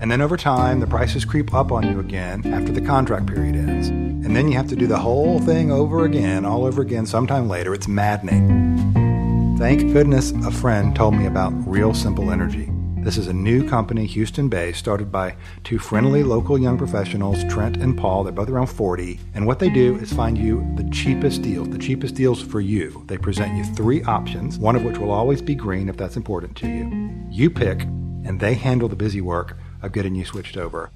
And 0.00 0.12
then 0.12 0.20
over 0.20 0.36
time, 0.36 0.78
the 0.78 0.86
prices 0.86 1.24
creep 1.24 1.52
up 1.52 1.72
on 1.72 1.90
you 1.90 1.98
again 1.98 2.46
after 2.52 2.70
the 2.70 2.80
contract 2.80 3.26
period 3.26 3.56
ends. 3.56 3.88
And 3.88 4.36
then 4.36 4.46
you 4.46 4.56
have 4.56 4.68
to 4.68 4.76
do 4.76 4.86
the 4.86 4.98
whole 4.98 5.40
thing 5.40 5.72
over 5.72 6.04
again, 6.04 6.44
all 6.44 6.64
over 6.64 6.82
again, 6.82 7.04
sometime 7.04 7.48
later. 7.48 7.74
It's 7.74 7.88
maddening. 7.88 9.56
Thank 9.58 9.92
goodness 9.92 10.30
a 10.30 10.52
friend 10.52 10.94
told 10.94 11.14
me 11.14 11.26
about 11.26 11.52
Real 11.66 11.94
Simple 11.94 12.30
Energy. 12.30 12.70
This 12.98 13.16
is 13.16 13.26
a 13.26 13.32
new 13.32 13.68
company, 13.68 14.06
Houston 14.06 14.48
based, 14.48 14.78
started 14.78 15.10
by 15.10 15.34
two 15.64 15.80
friendly 15.80 16.22
local 16.22 16.58
young 16.58 16.78
professionals, 16.78 17.42
Trent 17.44 17.76
and 17.78 17.98
Paul. 17.98 18.22
They're 18.22 18.32
both 18.32 18.50
around 18.50 18.68
40. 18.68 19.18
And 19.34 19.48
what 19.48 19.58
they 19.58 19.70
do 19.70 19.96
is 19.96 20.12
find 20.12 20.38
you 20.38 20.70
the 20.76 20.88
cheapest 20.90 21.42
deals, 21.42 21.70
the 21.70 21.78
cheapest 21.78 22.14
deals 22.14 22.40
for 22.40 22.60
you. 22.60 23.02
They 23.06 23.18
present 23.18 23.56
you 23.56 23.64
three 23.74 24.04
options, 24.04 24.58
one 24.58 24.76
of 24.76 24.84
which 24.84 24.98
will 24.98 25.10
always 25.10 25.42
be 25.42 25.56
green 25.56 25.88
if 25.88 25.96
that's 25.96 26.16
important 26.16 26.56
to 26.58 26.68
you. 26.68 27.26
You 27.30 27.50
pick, 27.50 27.82
and 27.82 28.38
they 28.38 28.54
handle 28.54 28.88
the 28.88 28.96
busy 28.96 29.20
work 29.20 29.56
of 29.82 29.92
getting 29.92 30.14
you 30.14 30.24
switched 30.24 30.56
over. 30.56 30.90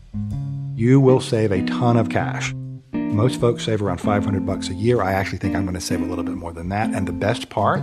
You 0.74 1.00
will 1.00 1.20
save 1.20 1.52
a 1.52 1.64
ton 1.64 1.96
of 1.96 2.08
cash. 2.08 2.54
Most 2.92 3.40
folks 3.40 3.64
save 3.64 3.82
around 3.82 3.98
500 3.98 4.46
bucks 4.46 4.68
a 4.68 4.74
year. 4.74 5.02
I 5.02 5.12
actually 5.12 5.38
think 5.38 5.54
I'm 5.54 5.64
going 5.64 5.74
to 5.74 5.80
save 5.80 6.00
a 6.00 6.06
little 6.06 6.24
bit 6.24 6.36
more 6.36 6.52
than 6.52 6.70
that. 6.70 6.94
And 6.94 7.06
the 7.06 7.12
best 7.12 7.50
part, 7.50 7.82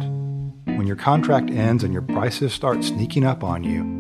when 0.66 0.88
your 0.88 0.96
contract 0.96 1.52
ends 1.52 1.84
and 1.84 1.94
your 1.94 2.02
prices 2.02 2.52
start 2.54 2.84
sneaking 2.84 3.26
up 3.26 3.44
on 3.44 3.64
you, 3.64 4.00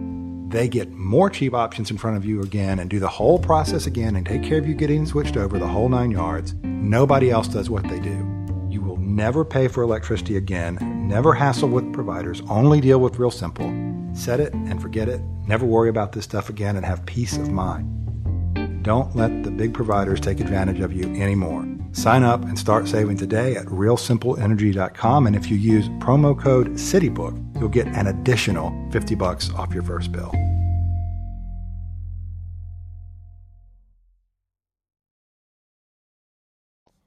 they 0.49 0.67
get 0.67 0.91
more 0.91 1.29
cheap 1.29 1.53
options 1.53 1.91
in 1.91 1.97
front 1.99 2.17
of 2.17 2.25
you 2.25 2.41
again 2.41 2.79
and 2.79 2.89
do 2.89 2.99
the 2.99 3.07
whole 3.07 3.37
process 3.37 3.85
again 3.85 4.15
and 4.15 4.25
take 4.25 4.41
care 4.41 4.57
of 4.57 4.67
you 4.67 4.73
getting 4.73 5.05
switched 5.05 5.37
over 5.37 5.59
the 5.59 5.67
whole 5.67 5.89
nine 5.89 6.09
yards. 6.09 6.55
Nobody 6.63 7.29
else 7.29 7.47
does 7.47 7.69
what 7.69 7.83
they 7.83 7.99
do. 7.99 8.25
You 8.67 8.81
will 8.81 8.97
never 8.97 9.45
pay 9.45 9.67
for 9.67 9.83
electricity 9.83 10.37
again, 10.37 10.79
never 11.07 11.33
hassle 11.35 11.69
with 11.69 11.93
providers, 11.93 12.41
only 12.49 12.81
deal 12.81 12.99
with 12.99 13.19
Real 13.19 13.29
Simple. 13.29 13.71
Set 14.13 14.39
it 14.39 14.51
and 14.53 14.81
forget 14.81 15.07
it, 15.07 15.21
never 15.49 15.65
worry 15.65 15.89
about 15.89 16.11
this 16.11 16.23
stuff 16.23 16.47
again, 16.47 16.77
and 16.77 16.85
have 16.85 17.05
peace 17.07 17.35
of 17.35 17.49
mind. 17.49 18.83
Don't 18.83 19.15
let 19.15 19.43
the 19.43 19.51
big 19.51 19.73
providers 19.73 20.21
take 20.21 20.39
advantage 20.39 20.79
of 20.79 20.93
you 20.93 21.03
anymore. 21.21 21.67
Sign 21.91 22.23
up 22.23 22.43
and 22.43 22.57
start 22.57 22.87
saving 22.87 23.17
today 23.17 23.55
at 23.55 23.65
realsimpleenergy.com 23.65 25.27
and 25.27 25.35
if 25.35 25.49
you 25.49 25.57
use 25.57 25.89
promo 25.99 26.39
code 26.39 26.69
CITYBOOK, 26.73 27.59
you'll 27.59 27.67
get 27.67 27.87
an 27.87 28.07
additional 28.07 28.71
50 28.91 29.15
bucks 29.15 29.51
off 29.53 29.73
your 29.73 29.83
first 29.83 30.11
bill. 30.11 30.31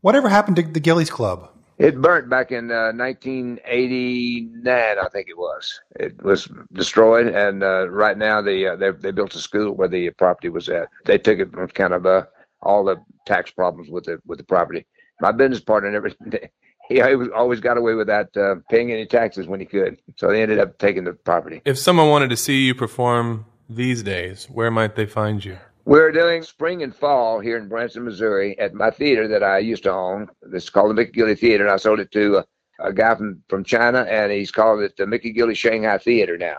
Whatever 0.01 0.29
happened 0.29 0.57
to 0.57 0.63
the 0.63 0.81
Gilley's 0.81 1.11
Club? 1.11 1.52
It 1.79 2.01
burnt 2.01 2.29
back 2.29 2.53
in 2.53 2.71
uh, 2.71 2.93
1989, 2.93 4.67
I 4.67 5.09
think 5.09 5.29
it 5.29 5.37
was. 5.37 5.81
It 5.99 6.23
was 6.23 6.49
destroyed, 6.73 7.29
and 7.29 7.63
uh, 7.63 7.89
right 7.89 8.17
now 8.17 8.41
they, 8.43 8.67
uh, 8.67 8.77
they 8.77 8.91
they 8.91 9.11
built 9.11 9.35
a 9.35 9.39
school 9.39 9.73
where 9.73 9.89
the 9.89 10.11
property 10.11 10.49
was 10.49 10.69
at. 10.69 10.89
They 11.07 11.19
took 11.19 11.39
it 11.39 11.51
from 11.51 11.69
kind 11.69 11.95
of 11.95 12.07
uh, 12.07 12.25
all 12.63 12.85
the 12.85 13.03
tax 13.27 13.51
problems 13.51 13.91
with 13.91 14.05
the 14.05 14.21
with 14.27 14.39
the 14.39 14.45
property. 14.45 14.87
My 15.21 15.33
business 15.33 15.61
partner 15.61 15.91
never 15.91 16.13
he 16.89 17.01
always 17.01 17.61
got 17.61 17.77
away 17.77 17.95
with 17.95 18.07
that 18.09 18.37
uh, 18.37 18.57
paying 18.71 18.93
any 18.93 19.07
taxes 19.07 19.47
when 19.47 19.61
he 19.61 19.67
could. 19.67 19.99
So 20.17 20.29
they 20.29 20.43
ended 20.43 20.59
up 20.59 20.79
taking 20.79 21.05
the 21.05 21.15
property. 21.15 21.63
If 21.65 21.79
someone 21.79 22.11
wanted 22.11 22.31
to 22.31 22.37
see 22.37 22.67
you 22.67 22.75
perform 22.75 23.47
these 23.69 24.03
days, 24.03 24.47
where 24.47 24.71
might 24.71 24.97
they 24.97 25.07
find 25.07 25.45
you? 25.45 25.59
We're 25.85 26.13
doing 26.13 26.43
spring 26.43 26.83
and 26.83 26.95
fall 26.95 27.41
here 27.41 27.57
in 27.57 27.69
Branson, 27.69 28.05
Missouri, 28.05 28.59
at 28.59 28.75
my 28.75 28.91
theater 28.91 29.27
that 29.29 29.43
I 29.43 29.59
used 29.59 29.83
to 29.85 29.93
own. 29.93 30.29
This 30.43 30.65
is 30.65 30.71
called 30.71 30.91
the 30.91 30.95
Mickey 30.95 31.13
Gilley 31.13 31.39
Theater, 31.39 31.65
and 31.65 31.73
I 31.73 31.77
sold 31.77 32.01
it 32.01 32.11
to 32.13 32.39
a, 32.39 32.45
a 32.79 32.93
guy 32.93 33.15
from, 33.15 33.43
from 33.49 33.65
China, 33.65 34.03
and 34.09 34.31
he's 34.31 34.53
called 34.53 34.81
it 34.81 34.97
the 34.97 35.07
Mickey 35.07 35.33
Gilley 35.33 35.57
Shanghai 35.57 35.99
Theater 35.99 36.39
now. 36.39 36.59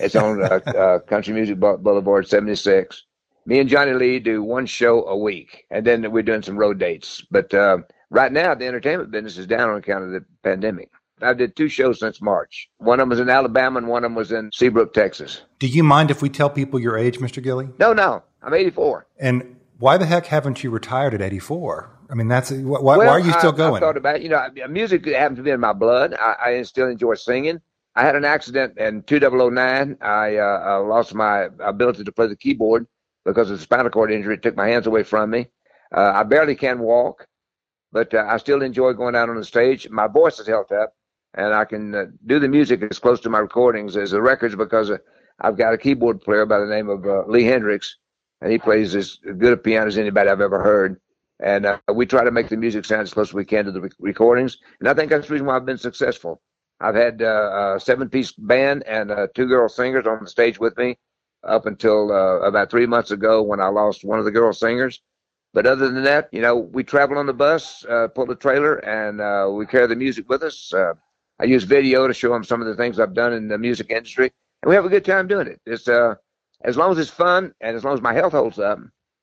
It's 0.00 0.16
on 0.16 0.42
uh, 0.42 0.46
uh, 0.66 0.98
Country 1.00 1.32
Music 1.32 1.58
Boulevard 1.58 2.28
76 2.28 3.04
me 3.46 3.60
and 3.60 3.68
Johnny 3.68 3.92
Lee 3.92 4.18
do 4.18 4.42
one 4.42 4.66
show 4.66 5.06
a 5.06 5.16
week, 5.16 5.64
and 5.70 5.86
then 5.86 6.10
we're 6.10 6.22
doing 6.22 6.42
some 6.42 6.56
road 6.56 6.78
dates. 6.78 7.22
But 7.30 7.54
uh, 7.54 7.78
right 8.10 8.32
now, 8.32 8.54
the 8.54 8.66
entertainment 8.66 9.10
business 9.10 9.38
is 9.38 9.46
down 9.46 9.70
on 9.70 9.78
account 9.78 10.04
of 10.04 10.10
the 10.10 10.24
pandemic. 10.42 10.90
I 11.22 11.32
did 11.32 11.56
two 11.56 11.68
shows 11.68 12.00
since 12.00 12.20
March. 12.20 12.68
One 12.78 13.00
of 13.00 13.04
them 13.04 13.10
was 13.10 13.20
in 13.20 13.30
Alabama, 13.30 13.78
and 13.78 13.88
one 13.88 14.04
of 14.04 14.10
them 14.10 14.16
was 14.16 14.32
in 14.32 14.50
Seabrook, 14.52 14.92
Texas. 14.92 15.42
Do 15.58 15.66
you 15.66 15.82
mind 15.82 16.10
if 16.10 16.20
we 16.20 16.28
tell 16.28 16.50
people 16.50 16.78
your 16.78 16.98
age, 16.98 17.18
Mr. 17.20 17.42
Gilley? 17.42 17.72
No, 17.78 17.94
no. 17.94 18.22
I'm 18.46 18.54
84. 18.54 19.06
And 19.18 19.56
why 19.78 19.98
the 19.98 20.06
heck 20.06 20.26
haven't 20.26 20.62
you 20.62 20.70
retired 20.70 21.12
at 21.12 21.20
84? 21.20 21.90
I 22.08 22.14
mean, 22.14 22.28
that's 22.28 22.52
why, 22.52 22.78
well, 22.80 22.98
why 22.98 23.08
are 23.08 23.18
you 23.18 23.32
still 23.32 23.52
I, 23.52 23.56
going? 23.56 23.82
I 23.82 23.86
thought 23.86 23.96
about 23.96 24.22
you 24.22 24.28
know 24.28 24.48
music 24.70 25.04
happens 25.04 25.38
to 25.38 25.42
be 25.42 25.50
in 25.50 25.58
my 25.58 25.72
blood. 25.72 26.14
I, 26.14 26.36
I 26.46 26.62
still 26.62 26.86
enjoy 26.86 27.14
singing. 27.14 27.60
I 27.96 28.04
had 28.04 28.14
an 28.14 28.24
accident 28.24 28.78
in 28.78 29.02
2009. 29.02 29.98
I, 30.00 30.36
uh, 30.36 30.40
I 30.40 30.76
lost 30.76 31.14
my 31.14 31.48
ability 31.58 32.04
to 32.04 32.12
play 32.12 32.28
the 32.28 32.36
keyboard 32.36 32.86
because 33.24 33.50
of 33.50 33.58
the 33.58 33.62
spinal 33.62 33.90
cord 33.90 34.12
injury. 34.12 34.34
It 34.34 34.42
took 34.42 34.54
my 34.54 34.68
hands 34.68 34.86
away 34.86 35.02
from 35.02 35.30
me. 35.30 35.48
Uh, 35.92 36.12
I 36.14 36.22
barely 36.22 36.54
can 36.54 36.78
walk, 36.78 37.26
but 37.90 38.14
uh, 38.14 38.24
I 38.28 38.36
still 38.36 38.62
enjoy 38.62 38.92
going 38.92 39.16
out 39.16 39.28
on 39.28 39.36
the 39.36 39.44
stage. 39.44 39.88
My 39.90 40.06
voice 40.06 40.38
is 40.38 40.46
held 40.46 40.70
up, 40.70 40.94
and 41.34 41.52
I 41.52 41.64
can 41.64 41.94
uh, 41.94 42.04
do 42.26 42.38
the 42.38 42.48
music 42.48 42.82
as 42.82 43.00
close 43.00 43.18
to 43.20 43.30
my 43.30 43.38
recordings 43.38 43.96
as 43.96 44.12
the 44.12 44.22
records 44.22 44.54
because 44.54 44.90
uh, 44.90 44.98
I've 45.40 45.56
got 45.56 45.74
a 45.74 45.78
keyboard 45.78 46.20
player 46.20 46.46
by 46.46 46.60
the 46.60 46.66
name 46.66 46.88
of 46.88 47.04
uh, 47.04 47.24
Lee 47.26 47.44
Hendricks, 47.44 47.96
and 48.40 48.52
he 48.52 48.58
plays 48.58 48.94
as 48.94 49.18
good 49.38 49.52
a 49.52 49.56
piano 49.56 49.86
as 49.86 49.98
anybody 49.98 50.28
I've 50.30 50.40
ever 50.40 50.62
heard. 50.62 51.00
And 51.40 51.66
uh, 51.66 51.78
we 51.92 52.06
try 52.06 52.24
to 52.24 52.30
make 52.30 52.48
the 52.48 52.56
music 52.56 52.84
sound 52.84 53.02
as 53.02 53.12
close 53.12 53.28
as 53.28 53.34
we 53.34 53.44
can 53.44 53.66
to 53.66 53.72
the 53.72 53.90
recordings, 53.98 54.58
and 54.80 54.88
I 54.88 54.94
think 54.94 55.10
that's 55.10 55.26
the 55.26 55.34
reason 55.34 55.46
why 55.46 55.56
I've 55.56 55.66
been 55.66 55.78
successful. 55.78 56.40
I've 56.80 56.94
had 56.94 57.20
a 57.22 57.78
seven-piece 57.78 58.32
band 58.32 58.82
and 58.86 59.10
two 59.34 59.46
girl 59.46 59.68
singers 59.68 60.06
on 60.06 60.22
the 60.22 60.28
stage 60.28 60.58
with 60.58 60.76
me 60.76 60.98
up 61.44 61.66
until 61.66 62.12
uh, 62.12 62.40
about 62.40 62.70
three 62.70 62.86
months 62.86 63.10
ago 63.10 63.42
when 63.42 63.60
I 63.60 63.68
lost 63.68 64.04
one 64.04 64.18
of 64.18 64.24
the 64.24 64.30
girl 64.30 64.52
singers. 64.52 65.00
But 65.54 65.66
other 65.66 65.88
than 65.88 66.02
that, 66.04 66.28
you 66.32 66.42
know, 66.42 66.56
we 66.56 66.84
travel 66.84 67.16
on 67.16 67.26
the 67.26 67.32
bus, 67.32 67.84
uh, 67.86 68.08
pull 68.08 68.26
the 68.26 68.34
trailer, 68.34 68.76
and 68.84 69.20
uh, 69.20 69.48
we 69.50 69.64
carry 69.64 69.86
the 69.86 69.96
music 69.96 70.28
with 70.28 70.42
us. 70.42 70.72
Uh, 70.72 70.92
I 71.38 71.44
use 71.44 71.64
video 71.64 72.06
to 72.06 72.12
show 72.12 72.30
them 72.30 72.44
some 72.44 72.60
of 72.60 72.66
the 72.66 72.74
things 72.74 72.98
I've 72.98 73.14
done 73.14 73.32
in 73.32 73.48
the 73.48 73.56
music 73.56 73.90
industry, 73.90 74.30
and 74.62 74.68
we 74.68 74.74
have 74.74 74.84
a 74.84 74.90
good 74.90 75.04
time 75.04 75.26
doing 75.28 75.46
it. 75.46 75.60
It's 75.64 75.88
uh, 75.88 76.16
as 76.62 76.76
long 76.76 76.92
as 76.92 76.98
it's 76.98 77.10
fun 77.10 77.52
and 77.60 77.76
as 77.76 77.84
long 77.84 77.94
as 77.94 78.00
my 78.00 78.12
health 78.12 78.32
holds 78.32 78.58
up, 78.58 78.78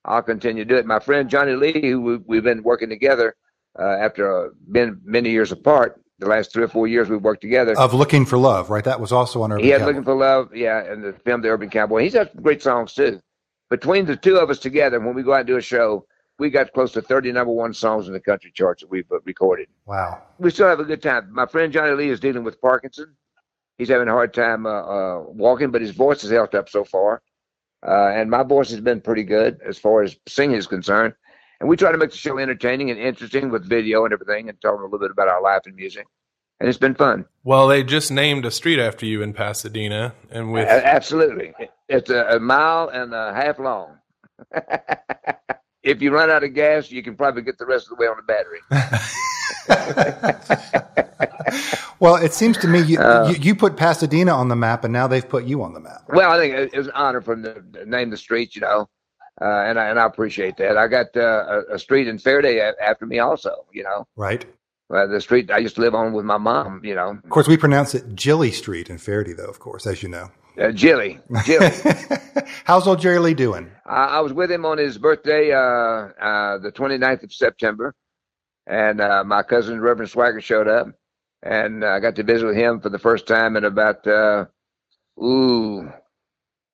I'll 0.05 0.21
continue 0.21 0.65
to 0.65 0.69
do 0.69 0.75
it. 0.75 0.85
My 0.85 0.99
friend 0.99 1.29
Johnny 1.29 1.53
Lee, 1.53 1.89
who 1.89 2.23
we've 2.27 2.43
been 2.43 2.63
working 2.63 2.89
together 2.89 3.35
uh, 3.79 3.83
after 3.83 4.47
uh, 4.47 4.49
been 4.71 4.99
many 5.03 5.31
years 5.31 5.51
apart, 5.51 5.99
the 6.19 6.27
last 6.27 6.51
three 6.51 6.63
or 6.63 6.67
four 6.67 6.87
years 6.87 7.09
we've 7.09 7.21
worked 7.21 7.41
together. 7.41 7.77
Of 7.77 7.93
Looking 7.93 8.25
for 8.25 8.37
Love, 8.37 8.69
right? 8.69 8.83
That 8.83 8.99
was 8.99 9.11
also 9.11 9.41
on 9.41 9.51
Urban 9.51 9.63
He 9.63 9.71
had 9.71 9.79
Cowboy. 9.79 9.87
Looking 9.89 10.03
for 10.03 10.15
Love, 10.15 10.55
yeah, 10.55 10.83
and 10.91 11.03
the 11.03 11.13
film 11.13 11.41
The 11.41 11.49
Urban 11.49 11.69
Cowboy. 11.69 12.03
He's 12.03 12.13
got 12.13 12.35
great 12.41 12.61
songs 12.61 12.93
too. 12.93 13.19
Between 13.69 14.05
the 14.05 14.15
two 14.15 14.37
of 14.37 14.49
us 14.49 14.59
together, 14.59 14.99
when 14.99 15.15
we 15.15 15.23
go 15.23 15.33
out 15.33 15.39
and 15.39 15.47
do 15.47 15.57
a 15.57 15.61
show, 15.61 16.05
we 16.39 16.49
got 16.49 16.73
close 16.73 16.91
to 16.93 17.01
30 17.01 17.31
number 17.31 17.53
one 17.53 17.73
songs 17.73 18.07
in 18.07 18.13
the 18.13 18.19
country 18.19 18.51
charts 18.53 18.81
that 18.81 18.89
we've 18.89 19.11
uh, 19.11 19.19
recorded. 19.25 19.67
Wow. 19.85 20.21
We 20.39 20.49
still 20.51 20.67
have 20.67 20.79
a 20.79 20.83
good 20.83 21.01
time. 21.01 21.29
My 21.31 21.45
friend 21.45 21.71
Johnny 21.71 21.93
Lee 21.93 22.09
is 22.09 22.19
dealing 22.19 22.43
with 22.43 22.59
Parkinson. 22.61 23.15
He's 23.77 23.89
having 23.89 24.07
a 24.07 24.11
hard 24.11 24.33
time 24.33 24.65
uh, 24.65 24.69
uh, 24.69 25.23
walking, 25.27 25.71
but 25.71 25.81
his 25.81 25.91
voice 25.91 26.21
has 26.21 26.31
held 26.31 26.53
up 26.55 26.69
so 26.69 26.83
far. 26.83 27.21
Uh, 27.85 28.11
and 28.13 28.29
my 28.29 28.43
voice 28.43 28.69
has 28.69 28.79
been 28.79 29.01
pretty 29.01 29.23
good 29.23 29.59
as 29.65 29.77
far 29.77 30.03
as 30.03 30.15
singing 30.27 30.55
is 30.55 30.67
concerned. 30.67 31.13
And 31.59 31.67
we 31.67 31.75
try 31.75 31.91
to 31.91 31.97
make 31.97 32.11
the 32.11 32.17
show 32.17 32.37
entertaining 32.37 32.91
and 32.91 32.99
interesting 32.99 33.49
with 33.49 33.67
video 33.67 34.05
and 34.05 34.13
everything 34.13 34.49
and 34.49 34.59
tell 34.61 34.73
them 34.73 34.81
a 34.81 34.85
little 34.85 34.99
bit 34.99 35.11
about 35.11 35.27
our 35.27 35.41
life 35.41 35.63
and 35.65 35.75
music 35.75 36.05
and 36.63 36.69
it's 36.69 36.77
been 36.77 36.95
fun. 36.95 37.25
Well, 37.43 37.67
they 37.67 37.83
just 37.83 38.09
named 38.09 38.45
a 38.45 38.51
street 38.51 38.79
after 38.79 39.05
you 39.05 39.21
in 39.21 39.33
Pasadena, 39.33 40.15
and 40.31 40.53
with 40.53 40.65
absolutely, 40.67 41.53
it's 41.89 42.09
a, 42.09 42.37
a, 42.37 42.39
mile 42.39 42.87
and 42.87 43.13
a 43.13 43.33
half 43.33 43.59
long. 43.59 43.97
if 45.83 46.01
you 46.01 46.11
run 46.13 46.29
out 46.29 46.43
of 46.43 46.53
gas, 46.53 46.91
you 46.91 47.03
can 47.03 47.15
probably 47.15 47.41
get 47.41 47.57
the 47.57 47.65
rest 47.65 47.89
of 47.91 47.97
the 47.97 48.01
way 48.01 48.07
on 48.07 48.17
the 48.17 48.23
battery. 48.23 48.59
well, 51.99 52.15
it 52.15 52.33
seems 52.33 52.57
to 52.59 52.67
me 52.67 52.81
you, 52.81 52.99
uh, 52.99 53.29
you, 53.29 53.35
you, 53.41 53.55
put 53.55 53.75
Pasadena 53.75 54.31
on 54.31 54.47
the 54.47 54.55
map, 54.55 54.83
and 54.83 54.93
now 54.93 55.07
they've 55.07 55.27
put 55.27 55.45
you 55.45 55.61
on 55.63 55.73
the 55.73 55.79
map. 55.79 56.03
Well, 56.09 56.31
I 56.31 56.37
think 56.37 56.73
it 56.73 56.77
was 56.77 56.87
an 56.87 56.93
honor 56.95 57.21
for 57.21 57.35
them 57.35 57.71
to 57.73 57.85
name 57.85 58.09
the 58.09 58.17
street, 58.17 58.55
you 58.55 58.61
know, 58.61 58.89
uh, 59.41 59.45
and 59.45 59.79
I 59.79 59.89
and 59.89 59.99
I 59.99 60.05
appreciate 60.05 60.57
that. 60.57 60.77
I 60.77 60.87
got 60.87 61.15
uh, 61.15 61.61
a, 61.69 61.75
a, 61.75 61.79
street 61.79 62.07
in 62.07 62.17
Ferriday 62.17 62.73
after 62.81 63.05
me, 63.05 63.19
also, 63.19 63.65
you 63.71 63.83
know. 63.83 64.07
Right 64.15 64.45
the 64.89 65.19
street 65.19 65.51
I 65.51 65.57
used 65.57 65.75
to 65.75 65.81
live 65.81 65.95
on 65.95 66.13
with 66.13 66.25
my 66.25 66.37
mom, 66.37 66.81
you 66.83 66.95
know. 66.95 67.19
Of 67.23 67.29
course, 67.29 67.47
we 67.47 67.57
pronounce 67.57 67.95
it 67.95 68.15
Gilly 68.15 68.51
Street 68.51 68.89
in 68.89 68.97
Ferriday, 68.97 69.35
though, 69.35 69.47
of 69.47 69.59
course, 69.59 69.87
as 69.87 70.03
you 70.03 70.09
know. 70.09 70.29
Uh, 70.59 70.71
Jilly. 70.71 71.19
Jilly. 71.45 71.69
How's 72.63 72.87
old 72.87 72.99
Jerry 72.99 73.19
Lee 73.19 73.33
doing? 73.33 73.71
I, 73.85 74.05
I, 74.05 74.19
was 74.19 74.33
with 74.33 74.51
him 74.51 74.65
on 74.65 74.77
his 74.77 74.97
birthday, 74.97 75.51
uh, 75.51 75.57
uh, 75.57 76.57
the 76.59 76.71
29th 76.71 77.23
of 77.23 77.33
September, 77.33 77.95
and 78.67 79.01
uh, 79.01 79.23
my 79.25 79.41
cousin 79.41 79.81
Reverend 79.81 80.11
Swaggart 80.11 80.43
showed 80.43 80.67
up, 80.67 80.87
and 81.41 81.83
I 81.83 81.99
got 81.99 82.15
to 82.17 82.23
visit 82.23 82.45
with 82.45 82.55
him 82.55 82.79
for 82.81 82.89
the 82.89 82.99
first 82.99 83.27
time 83.27 83.57
in 83.57 83.63
about, 83.63 84.05
uh, 84.05 84.45
ooh, 85.19 85.91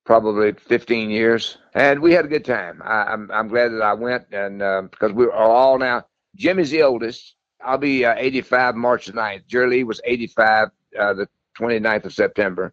probably 0.04 0.52
15 0.52 1.08
years, 1.08 1.56
and 1.74 2.00
we 2.00 2.12
had 2.12 2.26
a 2.26 2.28
good 2.28 2.44
time. 2.44 2.82
I, 2.84 3.12
am 3.12 3.30
I'm, 3.30 3.30
I'm 3.30 3.48
glad 3.48 3.68
that 3.68 3.82
I 3.82 3.94
went, 3.94 4.26
and 4.32 4.62
uh, 4.62 4.82
because 4.90 5.12
we 5.12 5.24
are 5.24 5.32
all 5.32 5.78
now. 5.78 6.04
Jimmy's 6.36 6.70
the 6.70 6.82
oldest. 6.82 7.34
I'll 7.64 7.78
be 7.78 8.04
uh, 8.04 8.14
85 8.16 8.74
March 8.76 9.06
9th. 9.10 9.46
Jerry 9.46 9.68
Lee 9.68 9.84
was 9.84 10.00
85 10.04 10.68
uh, 10.98 11.14
the 11.14 11.28
29th 11.58 12.04
of 12.04 12.12
September, 12.12 12.72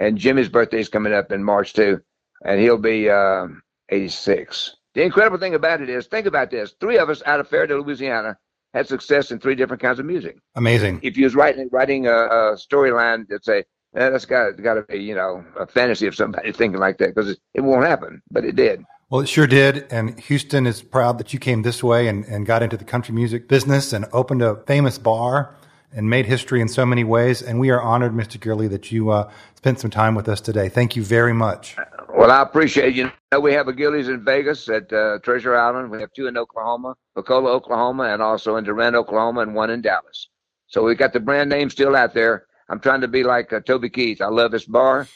and 0.00 0.18
Jimmy's 0.18 0.48
birthday 0.48 0.80
is 0.80 0.88
coming 0.88 1.12
up 1.12 1.30
in 1.30 1.44
March 1.44 1.74
too, 1.74 2.00
and 2.44 2.60
he'll 2.60 2.78
be 2.78 3.08
uh, 3.08 3.46
86. 3.90 4.74
The 4.94 5.02
incredible 5.02 5.38
thing 5.38 5.54
about 5.54 5.80
it 5.80 5.88
is, 5.88 6.08
think 6.08 6.26
about 6.26 6.50
this: 6.50 6.74
three 6.80 6.98
of 6.98 7.08
us 7.08 7.22
out 7.26 7.38
of 7.38 7.48
Ferriday, 7.48 7.80
Louisiana, 7.80 8.36
had 8.74 8.88
success 8.88 9.30
in 9.30 9.38
three 9.38 9.54
different 9.54 9.80
kinds 9.80 10.00
of 10.00 10.06
music. 10.06 10.38
Amazing. 10.56 10.98
If 11.02 11.16
you 11.16 11.24
was 11.24 11.36
writing 11.36 11.68
writing 11.70 12.08
a, 12.08 12.12
a 12.12 12.56
storyline 12.56 13.28
that 13.28 13.44
say 13.44 13.58
eh, 13.94 14.10
that's 14.10 14.24
got 14.24 14.60
got 14.60 14.74
to 14.74 14.82
be 14.82 14.98
you 14.98 15.14
know 15.14 15.44
a 15.56 15.66
fantasy 15.66 16.08
of 16.08 16.16
somebody 16.16 16.50
thinking 16.50 16.80
like 16.80 16.98
that 16.98 17.14
because 17.14 17.30
it, 17.30 17.38
it 17.54 17.60
won't 17.60 17.84
happen, 17.84 18.22
but 18.32 18.44
it 18.44 18.56
did. 18.56 18.84
Well, 19.10 19.20
it 19.20 19.28
sure 19.28 19.48
did. 19.48 19.86
And 19.90 20.18
Houston 20.20 20.66
is 20.66 20.82
proud 20.82 21.18
that 21.18 21.32
you 21.32 21.40
came 21.40 21.62
this 21.62 21.82
way 21.82 22.06
and, 22.06 22.24
and 22.26 22.46
got 22.46 22.62
into 22.62 22.76
the 22.76 22.84
country 22.84 23.12
music 23.12 23.48
business 23.48 23.92
and 23.92 24.06
opened 24.12 24.40
a 24.40 24.62
famous 24.66 24.98
bar 24.98 25.56
and 25.92 26.08
made 26.08 26.26
history 26.26 26.60
in 26.60 26.68
so 26.68 26.86
many 26.86 27.04
ways. 27.04 27.42
And 27.42 27.58
we 27.58 27.70
are 27.70 27.80
honored, 27.80 28.12
Mr. 28.12 28.40
Gurley, 28.40 28.68
that 28.68 28.92
you 28.92 29.10
uh, 29.10 29.30
spent 29.56 29.80
some 29.80 29.90
time 29.90 30.14
with 30.14 30.28
us 30.28 30.40
today. 30.40 30.68
Thank 30.68 30.96
you 30.96 31.02
very 31.02 31.32
much. 31.32 31.76
Well, 32.14 32.30
I 32.30 32.42
appreciate. 32.42 32.94
You 32.94 33.10
know, 33.32 33.40
we 33.40 33.52
have 33.52 33.68
a 33.68 33.72
Gilley's 33.72 34.08
in 34.08 34.24
Vegas 34.24 34.68
at 34.68 34.92
uh, 34.92 35.18
Treasure 35.22 35.56
Island. 35.56 35.90
We 35.90 36.00
have 36.00 36.12
two 36.12 36.26
in 36.26 36.36
Oklahoma, 36.36 36.94
Wakulla, 37.16 37.50
Oklahoma, 37.50 38.04
and 38.04 38.22
also 38.22 38.56
in 38.56 38.64
Durant, 38.64 38.96
Oklahoma, 38.96 39.40
and 39.40 39.54
one 39.54 39.70
in 39.70 39.80
Dallas. 39.80 40.28
So 40.66 40.84
we've 40.84 40.98
got 40.98 41.12
the 41.12 41.20
brand 41.20 41.50
name 41.50 41.70
still 41.70 41.96
out 41.96 42.14
there. 42.14 42.46
I'm 42.68 42.80
trying 42.80 43.00
to 43.00 43.08
be 43.08 43.24
like 43.24 43.52
uh, 43.52 43.60
Toby 43.60 43.90
Keith. 43.90 44.20
I 44.20 44.28
love 44.28 44.52
this 44.52 44.64
bar. 44.64 45.08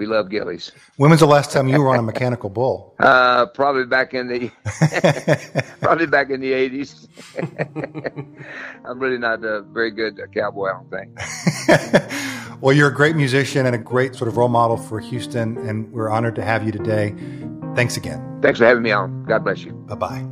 We 0.00 0.06
love 0.06 0.30
Gilley's. 0.30 0.72
When 0.96 1.10
was 1.10 1.20
the 1.20 1.26
last 1.26 1.52
time 1.52 1.68
you 1.68 1.78
were 1.78 1.90
on 1.90 1.98
a 1.98 2.02
mechanical 2.02 2.48
bull? 2.48 2.96
Uh, 3.10 3.46
probably 3.46 3.86
back 3.86 4.14
in 4.14 4.28
the 4.28 4.50
probably 5.80 6.06
back 6.06 6.30
in 6.30 6.40
the 6.40 6.52
eighties. 6.52 7.08
I'm 8.84 8.98
really 8.98 9.18
not 9.18 9.42
a 9.42 9.62
very 9.62 9.90
good 9.90 10.20
cowboy, 10.34 10.68
I 10.68 10.72
don't 10.72 10.90
think. 10.90 12.60
well, 12.60 12.74
you're 12.74 12.88
a 12.88 12.94
great 12.94 13.16
musician 13.16 13.66
and 13.66 13.74
a 13.74 13.78
great 13.78 14.14
sort 14.14 14.28
of 14.28 14.36
role 14.36 14.48
model 14.48 14.76
for 14.76 15.00
Houston, 15.00 15.56
and 15.66 15.90
we're 15.92 16.10
honored 16.10 16.36
to 16.36 16.44
have 16.44 16.64
you 16.64 16.72
today. 16.72 17.14
Thanks 17.74 17.96
again. 17.96 18.38
Thanks 18.42 18.58
for 18.58 18.66
having 18.66 18.82
me 18.82 18.92
on. 18.92 19.24
God 19.24 19.44
bless 19.44 19.64
you. 19.64 19.72
Bye 19.72 19.94
bye. 19.96 20.26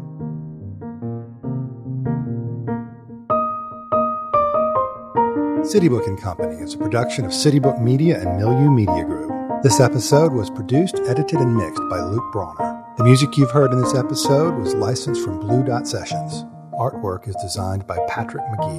Citybook 5.62 6.06
and 6.06 6.20
Company 6.20 6.62
is 6.62 6.74
a 6.74 6.78
production 6.78 7.24
of 7.24 7.32
Citybook 7.32 7.80
Media 7.82 8.20
and 8.20 8.38
Milieu 8.38 8.70
Media 8.70 9.04
Group. 9.04 9.37
This 9.60 9.80
episode 9.80 10.32
was 10.32 10.50
produced, 10.50 11.00
edited, 11.08 11.40
and 11.40 11.56
mixed 11.56 11.82
by 11.90 12.00
Luke 12.00 12.32
Brawner. 12.32 12.96
The 12.96 13.02
music 13.02 13.36
you've 13.36 13.50
heard 13.50 13.72
in 13.72 13.80
this 13.80 13.92
episode 13.92 14.56
was 14.56 14.72
licensed 14.74 15.24
from 15.24 15.40
Blue 15.40 15.64
Dot 15.64 15.88
Sessions. 15.88 16.44
Artwork 16.74 17.26
is 17.26 17.34
designed 17.42 17.84
by 17.84 17.98
Patrick 18.08 18.44
Magee. 18.52 18.76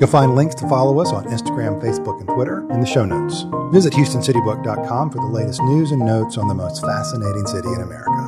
You'll 0.00 0.10
find 0.10 0.34
links 0.34 0.56
to 0.56 0.68
follow 0.68 0.98
us 0.98 1.12
on 1.12 1.26
Instagram, 1.26 1.80
Facebook, 1.80 2.18
and 2.18 2.28
Twitter 2.28 2.68
in 2.72 2.80
the 2.80 2.86
show 2.86 3.04
notes. 3.04 3.44
Visit 3.72 3.92
HoustonCityBook.com 3.92 5.10
for 5.10 5.18
the 5.18 5.26
latest 5.26 5.62
news 5.62 5.92
and 5.92 6.04
notes 6.04 6.36
on 6.36 6.48
the 6.48 6.54
most 6.54 6.80
fascinating 6.80 7.46
city 7.46 7.68
in 7.68 7.82
America. 7.82 8.27